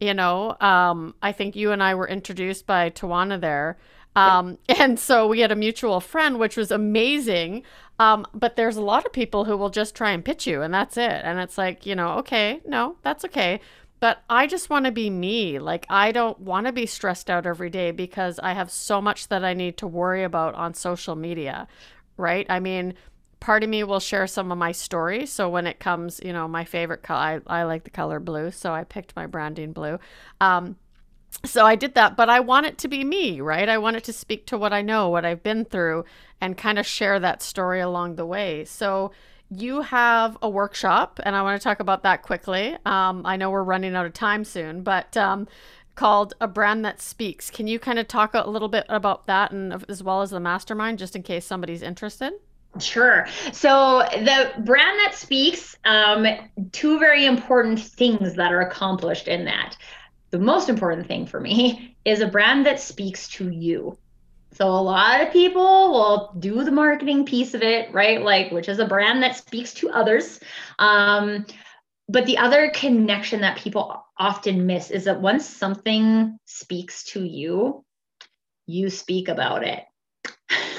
[0.00, 3.78] you know um, i think you and i were introduced by tawana there
[4.16, 7.62] um, and so we had a mutual friend which was amazing
[8.00, 10.72] um, but there's a lot of people who will just try and pitch you and
[10.72, 13.60] that's it and it's like you know okay no that's okay
[14.00, 15.58] but I just want to be me.
[15.58, 19.28] Like, I don't want to be stressed out every day because I have so much
[19.28, 21.66] that I need to worry about on social media,
[22.16, 22.46] right?
[22.48, 22.94] I mean,
[23.40, 25.32] part of me will share some of my stories.
[25.32, 28.50] So when it comes, you know, my favorite color, I, I like the color blue.
[28.50, 29.98] So I picked my branding blue.
[30.40, 30.76] Um,
[31.44, 33.68] so I did that, but I want it to be me, right?
[33.68, 36.04] I want it to speak to what I know, what I've been through,
[36.40, 38.64] and kind of share that story along the way.
[38.64, 39.12] So
[39.50, 42.76] you have a workshop, and I want to talk about that quickly.
[42.84, 45.46] Um, I know we're running out of time soon, but um,
[45.94, 47.50] called A Brand That Speaks.
[47.50, 50.40] Can you kind of talk a little bit about that and as well as the
[50.40, 52.32] mastermind, just in case somebody's interested?
[52.80, 53.26] Sure.
[53.52, 56.26] So the brand that speaks, um,
[56.72, 59.76] two very important things that are accomplished in that.
[60.30, 63.96] The most important thing for me is a brand that speaks to you.
[64.52, 68.22] So a lot of people will do the marketing piece of it, right?
[68.22, 70.40] Like, which is a brand that speaks to others.
[70.78, 71.46] Um,
[72.08, 77.84] but the other connection that people often miss is that once something speaks to you,
[78.66, 79.84] you speak about it.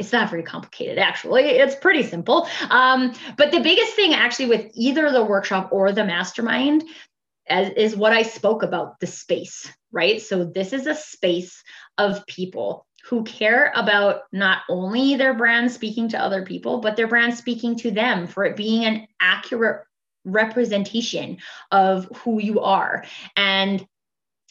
[0.00, 1.44] It's not very complicated, actually.
[1.44, 2.48] It's pretty simple.
[2.70, 6.84] Um, but the biggest thing, actually, with either the workshop or the mastermind,
[7.46, 10.20] as, is what I spoke about the space, right?
[10.20, 11.62] So, this is a space
[11.98, 17.08] of people who care about not only their brand speaking to other people, but their
[17.08, 19.84] brand speaking to them for it being an accurate
[20.24, 21.38] representation
[21.70, 23.04] of who you are.
[23.36, 23.86] And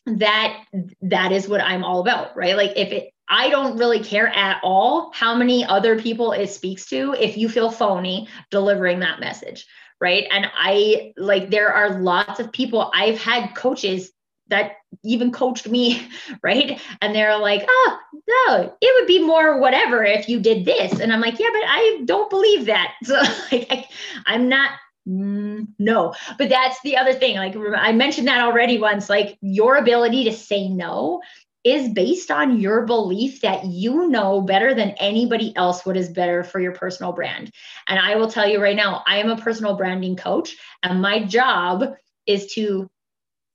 [0.06, 0.64] that
[1.02, 2.56] that is what I'm all about, right?
[2.56, 6.88] Like if it I don't really care at all how many other people it speaks
[6.88, 9.68] to if you feel phony delivering that message,
[10.02, 10.26] right?
[10.32, 14.12] And I like there are lots of people I've had coaches
[14.48, 14.74] that
[15.04, 16.10] even coached me,
[16.44, 16.82] right?
[17.02, 21.00] And they're like, oh, no, it would be more whatever if you did this.
[21.00, 22.96] And I'm like, yeah, but I don't believe that.
[23.04, 23.16] So
[23.52, 23.88] like I,
[24.26, 24.72] I'm not
[25.08, 29.78] mm, no but that's the other thing like i mentioned that already once like your
[29.78, 31.22] ability to say no
[31.64, 36.44] is based on your belief that you know better than anybody else what is better
[36.44, 37.52] for your personal brand.
[37.88, 41.24] And I will tell you right now, I am a personal branding coach, and my
[41.24, 41.96] job
[42.26, 42.90] is to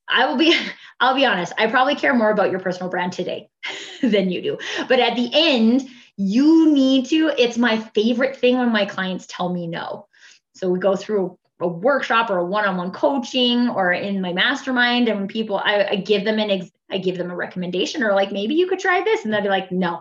[0.09, 0.55] I will be
[1.01, 3.49] I'll be honest, I probably care more about your personal brand today
[4.03, 4.59] than you do.
[4.89, 9.53] But at the end, you need to it's my favorite thing when my clients tell
[9.53, 10.07] me no.
[10.55, 15.21] So we go through a workshop or a one-on-one coaching or in my mastermind and
[15.21, 18.33] when people I, I give them an ex, I give them a recommendation or like
[18.33, 20.01] maybe you could try this and they'll be like no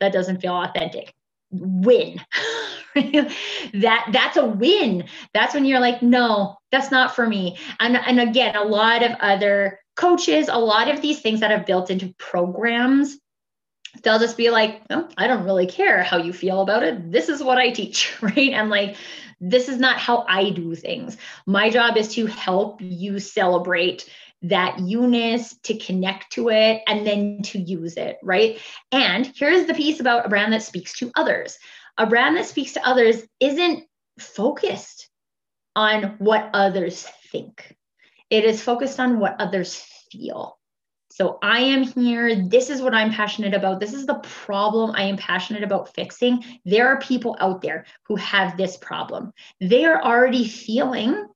[0.00, 1.14] that doesn't feel authentic.
[1.50, 2.20] Win.
[3.74, 5.04] That that's a win.
[5.34, 7.58] That's when you're like no that's not for me.
[7.78, 11.66] And and again a lot of other coaches a lot of these things that have
[11.66, 13.18] built into programs
[14.02, 17.10] they'll just be like oh, i don't really care how you feel about it.
[17.12, 18.50] This is what i teach right?
[18.52, 18.96] And like
[19.40, 21.16] this is not how i do things.
[21.46, 24.08] My job is to help you celebrate
[24.42, 28.58] that eunice to connect to it and then to use it right?
[28.92, 31.58] And here's the piece about a brand that speaks to others.
[31.98, 33.84] A brand that speaks to others isn't
[34.18, 35.08] focused
[35.74, 37.76] on what others think.
[38.30, 39.76] It is focused on what others
[40.10, 40.58] feel
[41.16, 42.46] so I am here.
[42.46, 43.80] This is what I'm passionate about.
[43.80, 46.44] This is the problem I am passionate about fixing.
[46.66, 49.32] There are people out there who have this problem.
[49.58, 51.26] They are already feeling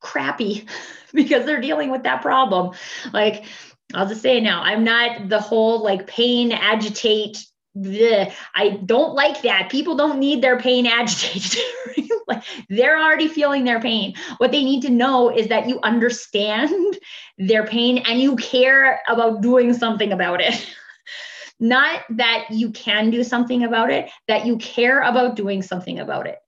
[0.00, 0.64] crappy
[1.12, 2.74] because they're dealing with that problem.
[3.12, 3.44] Like,
[3.92, 7.44] I'll just say now, I'm not the whole like pain, agitate,
[7.76, 8.32] bleh.
[8.54, 9.70] I don't like that.
[9.70, 11.60] People don't need their pain agitated.
[12.28, 14.14] like they're already feeling their pain.
[14.38, 16.98] What they need to know is that you understand
[17.38, 20.54] their pain and you care about doing something about it.
[21.60, 26.26] Not that you can do something about it, that you care about doing something about
[26.26, 26.38] it.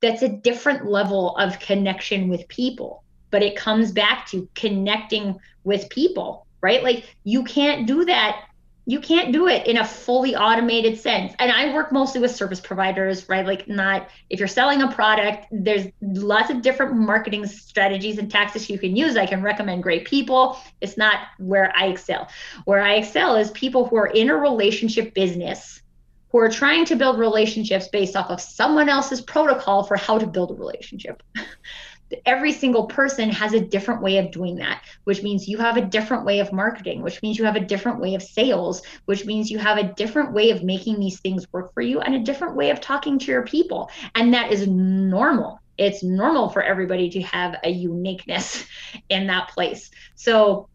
[0.00, 3.04] That's a different level of connection with people.
[3.30, 6.82] But it comes back to connecting with people, right?
[6.82, 8.44] Like you can't do that
[8.86, 11.32] you can't do it in a fully automated sense.
[11.38, 13.46] And I work mostly with service providers, right?
[13.46, 18.68] Like, not if you're selling a product, there's lots of different marketing strategies and tactics
[18.68, 19.16] you can use.
[19.16, 20.58] I can recommend great people.
[20.82, 22.28] It's not where I excel.
[22.66, 25.80] Where I excel is people who are in a relationship business
[26.34, 30.26] who are trying to build relationships based off of someone else's protocol for how to
[30.26, 31.22] build a relationship.
[32.26, 35.84] every single person has a different way of doing that, which means you have a
[35.84, 39.50] different way of marketing, which means you have a different way of sales, which means
[39.50, 42.56] you have a different way of making these things work for you and a different
[42.56, 43.90] way of talking to your people.
[44.14, 45.60] And that is normal.
[45.76, 48.64] It's normal for everybody to have a uniqueness
[49.08, 49.90] in that place.
[50.14, 50.68] So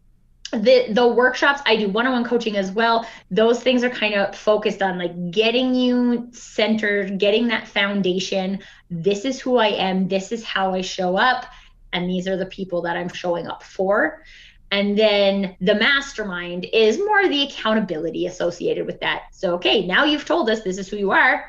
[0.52, 3.06] the the workshops i do one-on-one coaching as well.
[3.30, 8.60] Those things are kind of focused on like getting you centered getting that foundation.
[8.90, 10.08] This is who i am.
[10.08, 11.46] This is how i show up.
[11.94, 14.24] And these are the people that i'm showing up for.
[14.72, 19.24] And then the mastermind is more the accountability associated with that.
[19.32, 21.46] So okay now you've told us this is who you are.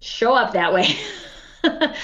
[0.00, 0.96] Show up that way.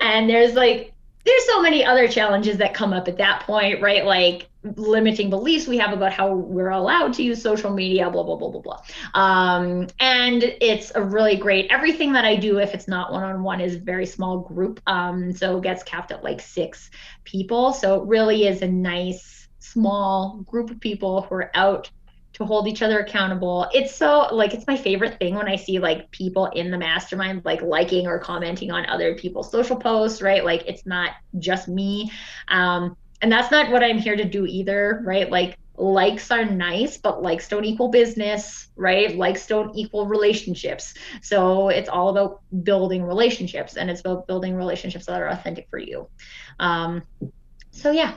[0.00, 0.92] And there's like
[1.24, 4.04] there's so many other challenges that come up at that point right?
[4.04, 8.36] Like limiting beliefs we have about how we're allowed to use social media, blah, blah,
[8.36, 8.80] blah, blah, blah.
[9.14, 13.42] Um, and it's a really great, everything that I do, if it's not one on
[13.42, 14.80] one, is a very small group.
[14.86, 16.90] Um, so gets capped at like six
[17.24, 17.72] people.
[17.72, 21.90] So it really is a nice, small group of people who are out
[22.38, 23.66] to hold each other accountable.
[23.74, 27.42] It's so like it's my favorite thing when I see like people in the mastermind
[27.44, 30.44] like liking or commenting on other people's social posts, right?
[30.44, 32.12] Like it's not just me.
[32.46, 35.30] Um, and that's not what I'm here to do either, right?
[35.30, 39.16] Like likes are nice, but likes don't equal business, right?
[39.16, 40.94] Likes don't equal relationships.
[41.22, 45.78] So it's all about building relationships and it's about building relationships that are authentic for
[45.78, 46.08] you.
[46.58, 47.02] Um,
[47.70, 48.16] so yeah.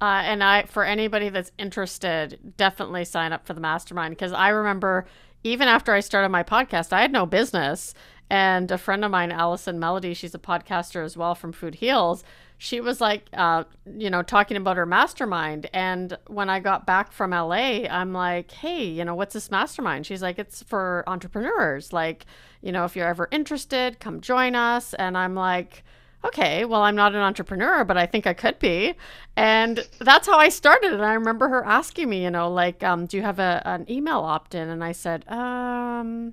[0.00, 4.50] Uh, and I, for anybody that's interested, definitely sign up for the mastermind because I
[4.50, 5.06] remember
[5.42, 7.94] even after I started my podcast, I had no business.
[8.28, 12.24] And a friend of mine, Allison Melody, she's a podcaster as well from Food Heals
[12.58, 15.68] she was like, uh, you know, talking about her mastermind.
[15.72, 20.06] And when I got back from LA, I'm like, hey, you know, what's this mastermind?
[20.06, 21.92] She's like, it's for entrepreneurs.
[21.92, 22.24] Like,
[22.62, 24.94] you know, if you're ever interested, come join us.
[24.94, 25.84] And I'm like,
[26.24, 28.94] okay, well, I'm not an entrepreneur, but I think I could be.
[29.36, 30.94] And that's how I started.
[30.94, 33.90] And I remember her asking me, you know, like, um, do you have a, an
[33.90, 34.70] email opt in?
[34.70, 36.32] And I said, um,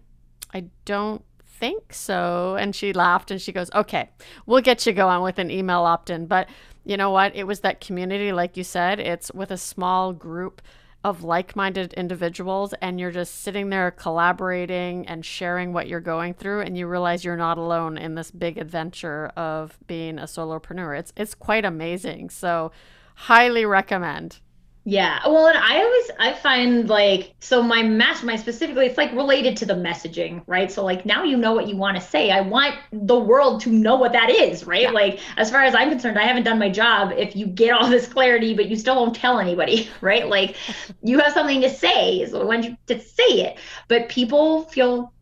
[0.53, 1.23] I don't
[1.63, 2.57] think so.
[2.59, 4.09] And she laughed and she goes, okay,
[4.45, 6.25] we'll get you going with an email opt in.
[6.25, 6.49] But
[6.83, 7.33] you know what?
[7.37, 10.61] It was that community, like you said, it's with a small group
[11.05, 16.33] of like minded individuals, and you're just sitting there collaborating and sharing what you're going
[16.33, 20.99] through, and you realize you're not alone in this big adventure of being a solopreneur.
[20.99, 22.29] It's, it's quite amazing.
[22.29, 22.71] So,
[23.15, 24.39] highly recommend.
[24.85, 25.19] Yeah.
[25.25, 29.65] Well, and I always I find like so my mastermind specifically it's like related to
[29.65, 30.69] the messaging, right?
[30.69, 32.31] So like now you know what you want to say.
[32.31, 34.81] I want the world to know what that is, right?
[34.81, 34.91] Yeah.
[34.91, 37.89] Like as far as I'm concerned, I haven't done my job if you get all
[37.89, 40.27] this clarity but you still don't tell anybody, right?
[40.27, 40.57] Like
[41.01, 43.59] you have something to say, so I want you to say it.
[43.87, 45.13] But people feel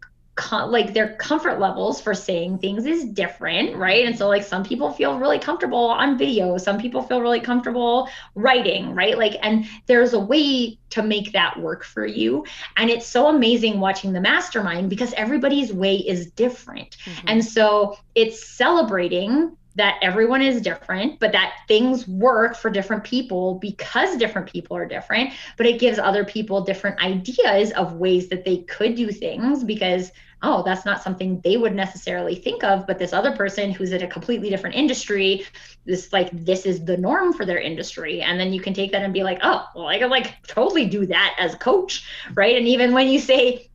[0.52, 4.06] like their comfort levels for saying things is different, right?
[4.06, 8.10] And so like some people feel really comfortable on video, some people feel really comfortable
[8.36, 9.18] writing, right?
[9.18, 12.46] Like and there's a way to make that work for you.
[12.78, 16.98] And it's so amazing watching the mastermind because everybody's way is different.
[17.06, 17.28] Mm-hmm.
[17.28, 23.56] And so it's celebrating that everyone is different, but that things work for different people
[23.56, 25.34] because different people are different.
[25.58, 30.12] But it gives other people different ideas of ways that they could do things because,
[30.44, 32.88] oh, that's not something they would necessarily think of.
[32.88, 35.46] But this other person who's in a completely different industry,
[35.86, 38.22] this like, this is the norm for their industry.
[38.22, 40.86] And then you can take that and be like, oh, well, I can like totally
[40.86, 42.06] do that as a coach.
[42.34, 42.56] Right.
[42.58, 43.71] And even when you say,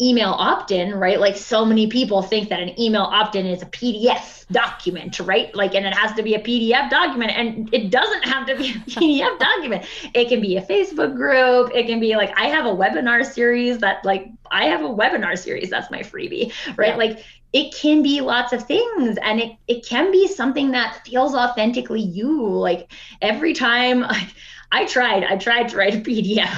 [0.00, 1.18] email opt-in, right?
[1.18, 5.54] Like so many people think that an email opt-in is a PDF document, right?
[5.54, 8.70] Like and it has to be a PDF document and it doesn't have to be
[8.70, 9.86] a PDF document.
[10.12, 13.78] It can be a Facebook group, it can be like I have a webinar series
[13.78, 16.88] that like I have a webinar series that's my freebie, right?
[16.88, 16.96] Yeah.
[16.96, 21.34] Like it can be lots of things and it it can be something that feels
[21.34, 22.46] authentically you.
[22.46, 22.92] Like
[23.22, 24.28] every time like
[24.72, 26.56] I tried, I tried to write a PDF.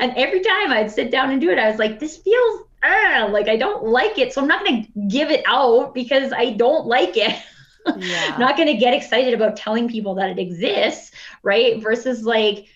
[0.00, 3.28] and every time I'd sit down and do it, I was like, this feels uh,
[3.30, 4.32] like I don't like it.
[4.32, 7.34] So I'm not going to give it out because I don't like it.
[7.96, 8.36] Yeah.
[8.38, 11.10] not going to get excited about telling people that it exists,
[11.42, 11.82] right?
[11.82, 12.66] Versus like,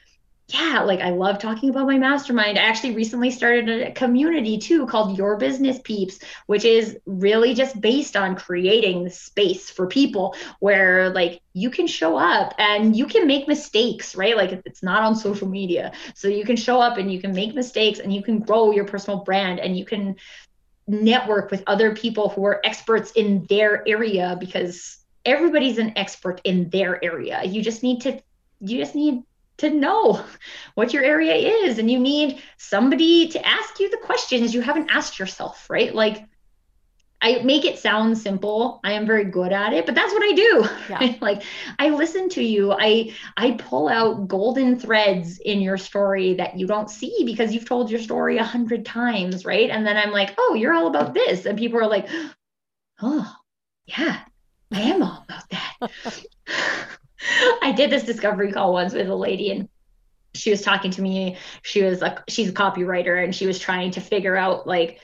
[0.52, 2.58] yeah, like I love talking about my mastermind.
[2.58, 7.80] I actually recently started a community too called Your Business Peeps, which is really just
[7.80, 13.06] based on creating the space for people where like you can show up and you
[13.06, 14.36] can make mistakes, right?
[14.36, 15.92] Like it's not on social media.
[16.14, 18.84] So you can show up and you can make mistakes and you can grow your
[18.84, 20.16] personal brand and you can
[20.86, 26.68] network with other people who are experts in their area because everybody's an expert in
[26.68, 27.42] their area.
[27.42, 28.20] You just need to
[28.60, 29.22] you just need
[29.62, 30.22] to know
[30.74, 34.90] what your area is and you need somebody to ask you the questions you haven't
[34.90, 36.26] asked yourself right like
[37.24, 38.80] I make it sound simple.
[38.82, 40.68] I am very good at it, but that's what I do.
[40.90, 41.14] Yeah.
[41.20, 41.44] like
[41.78, 42.72] I listen to you.
[42.72, 47.68] I I pull out golden threads in your story that you don't see because you've
[47.68, 49.70] told your story a hundred times, right?
[49.70, 52.08] And then I'm like, oh, you're all about this, and people are like,
[53.00, 53.32] oh,
[53.86, 54.18] yeah,
[54.72, 56.24] I am all about that.
[57.62, 59.68] I did this discovery call once with a lady and
[60.34, 61.36] she was talking to me.
[61.62, 65.00] She was like, she's a copywriter and she was trying to figure out like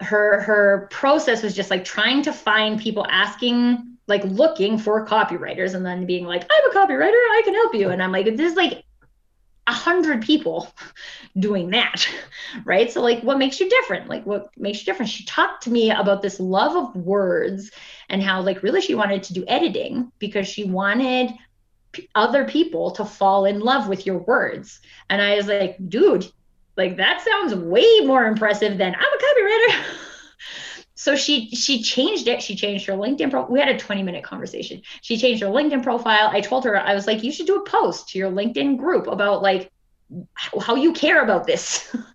[0.00, 5.74] her her process was just like trying to find people asking like looking for copywriters
[5.74, 7.88] and then being like i'm a copywriter i can help you.
[7.88, 8.84] And i'm like there's like
[9.66, 10.68] a hundred people
[11.38, 12.06] doing that
[12.64, 12.90] right?
[12.90, 14.08] So like what makes you different?
[14.08, 15.10] Like what makes you different?
[15.10, 17.70] She talked to me about this love of words
[18.08, 21.30] and how like really she wanted to do editing because she wanted
[22.14, 24.80] other people to fall in love with your words.
[25.10, 26.30] And I was like, dude,
[26.76, 29.84] like that sounds way more impressive than I'm a copywriter.
[30.94, 32.42] so she she changed it.
[32.42, 33.52] She changed her LinkedIn profile.
[33.52, 34.82] We had a 20 minute conversation.
[35.02, 36.28] She changed her LinkedIn profile.
[36.32, 39.06] I told her, I was like, you should do a post to your LinkedIn group
[39.06, 39.70] about like
[40.36, 41.94] how you care about this.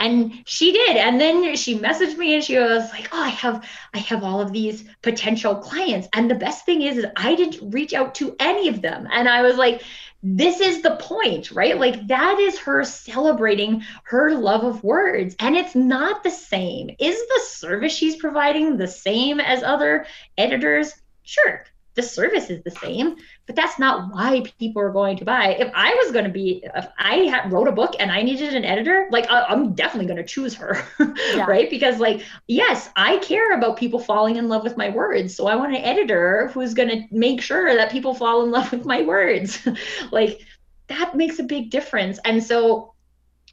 [0.00, 0.96] And she did.
[0.96, 4.40] And then she messaged me and she was like oh i have i have all
[4.40, 6.08] of these potential clients.
[6.12, 9.08] And the best thing is, is i didn't reach out to any of them.
[9.10, 9.82] And i was like
[10.22, 11.78] this is the point right?
[11.78, 15.34] Like that is her celebrating her love of words.
[15.40, 16.90] And it's not the same.
[16.98, 20.92] Is the service she's providing the same as other editors?
[21.22, 21.64] Sure
[21.98, 23.16] the service is the same
[23.48, 25.56] but that's not why people are going to buy.
[25.58, 28.54] If i was going to be if i had, wrote a book and i needed
[28.54, 30.84] an editor like I, am definitely going to choose her
[31.34, 31.46] yeah.
[31.46, 31.68] right?
[31.68, 35.34] Because like yes i care about people falling in love with my words.
[35.34, 38.70] So i want an editor who's going to make sure that people fall in love
[38.70, 39.66] with my words.
[40.12, 40.40] Like
[40.88, 42.18] that makes a big difference.
[42.24, 42.94] And so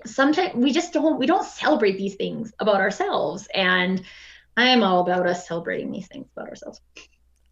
[0.06, 3.48] sometimes we just don't we don't celebrate these things about ourselves.
[3.54, 4.04] And
[4.58, 6.82] i am all about us celebrating these things about ourselves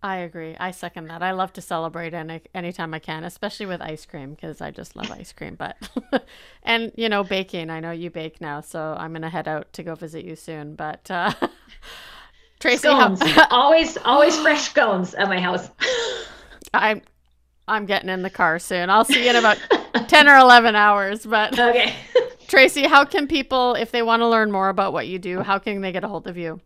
[0.03, 0.53] I agree.
[0.59, 1.23] I second that.
[1.23, 4.97] I love to celebrate any anytime I can, especially with ice cream because I just
[4.97, 5.55] love ice cream.
[5.55, 5.77] But
[6.63, 7.69] and you know baking.
[7.69, 10.75] I know you bake now, so I'm gonna head out to go visit you soon.
[10.75, 11.31] But uh,
[12.59, 13.21] Tracy, scones.
[13.21, 15.69] How- always always fresh scones at my house.
[16.73, 17.01] I'm
[17.69, 18.89] I'm getting in the car soon.
[18.89, 19.57] I'll see you in about
[20.09, 21.25] ten or eleven hours.
[21.25, 21.95] But okay,
[22.49, 25.59] Tracy, how can people, if they want to learn more about what you do, how
[25.59, 26.59] can they get a hold of you?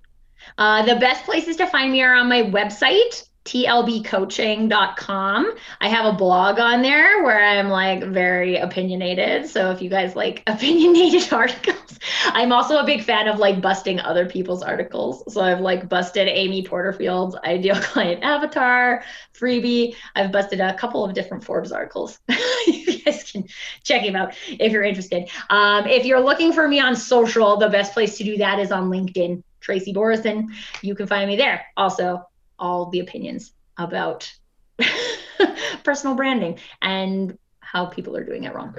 [0.57, 5.53] Uh, the best places to find me are on my website, tlbcoaching.com.
[5.79, 9.47] I have a blog on there where I'm like very opinionated.
[9.47, 14.01] So if you guys like opinionated articles, I'm also a big fan of like busting
[14.01, 15.33] other people's articles.
[15.33, 19.95] So I've like busted Amy Porterfield's ideal client avatar freebie.
[20.13, 22.19] I've busted a couple of different Forbes articles.
[22.67, 23.47] you guys can
[23.83, 25.29] check him out if you're interested.
[25.49, 28.73] Um, if you're looking for me on social, the best place to do that is
[28.73, 30.49] on LinkedIn Tracy Borreson.
[30.81, 31.65] You can find me there.
[31.77, 32.25] Also,
[32.59, 34.31] all the opinions about
[35.83, 38.75] personal branding and how people are doing it wrong.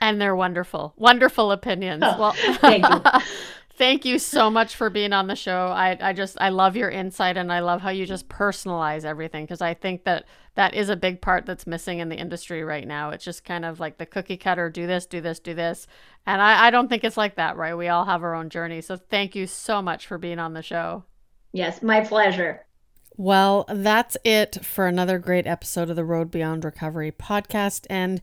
[0.00, 2.02] and they're wonderful, wonderful opinions.
[2.04, 3.02] Oh, well, thank you.
[3.80, 5.68] Thank you so much for being on the show.
[5.68, 9.44] I, I just I love your insight and I love how you just personalize everything
[9.44, 12.86] because I think that that is a big part that's missing in the industry right
[12.86, 13.08] now.
[13.08, 15.86] It's just kind of like the cookie cutter, do this, do this, do this.
[16.26, 17.74] And I, I don't think it's like that, right?
[17.74, 18.82] We all have our own journey.
[18.82, 21.04] So thank you so much for being on the show.
[21.52, 22.66] Yes, my pleasure.
[23.16, 27.86] Well, that's it for another great episode of the Road Beyond Recovery podcast.
[27.90, 28.20] And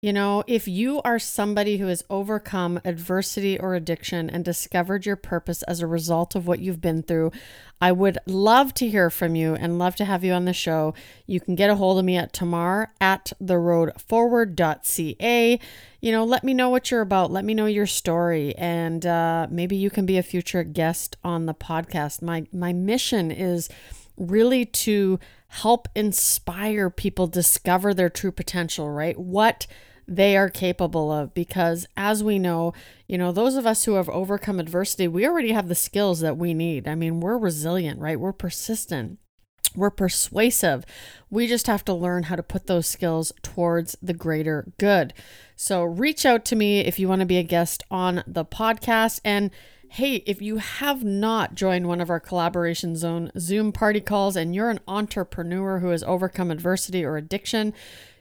[0.00, 5.16] you know, if you are somebody who has overcome adversity or addiction and discovered your
[5.16, 7.32] purpose as a result of what you've been through,
[7.80, 10.94] I would love to hear from you and love to have you on the show.
[11.26, 15.58] You can get a hold of me at tamar at theroadforward.ca.
[16.00, 17.32] You know, let me know what you're about.
[17.32, 21.46] Let me know your story, and uh, maybe you can be a future guest on
[21.46, 22.22] the podcast.
[22.22, 23.68] My my mission is
[24.18, 29.18] really to help inspire people discover their true potential, right?
[29.18, 29.66] What
[30.06, 31.34] they are capable of.
[31.34, 32.72] Because as we know
[33.06, 36.38] you know those of us who have overcome adversity we already have the skills that
[36.38, 36.88] we need.
[36.88, 38.18] I mean we're resilient right?
[38.18, 39.18] We're persistent.
[39.76, 40.84] We're persuasive.
[41.30, 45.12] We just have to learn how to put those skills towards the greater good.
[45.56, 49.20] So reach out to me if you want to be a guest on the podcast.
[49.24, 49.50] And
[49.90, 54.54] Hey, if you have not joined one of our collaboration zone Zoom party calls and
[54.54, 57.72] you're an entrepreneur who has overcome adversity or addiction,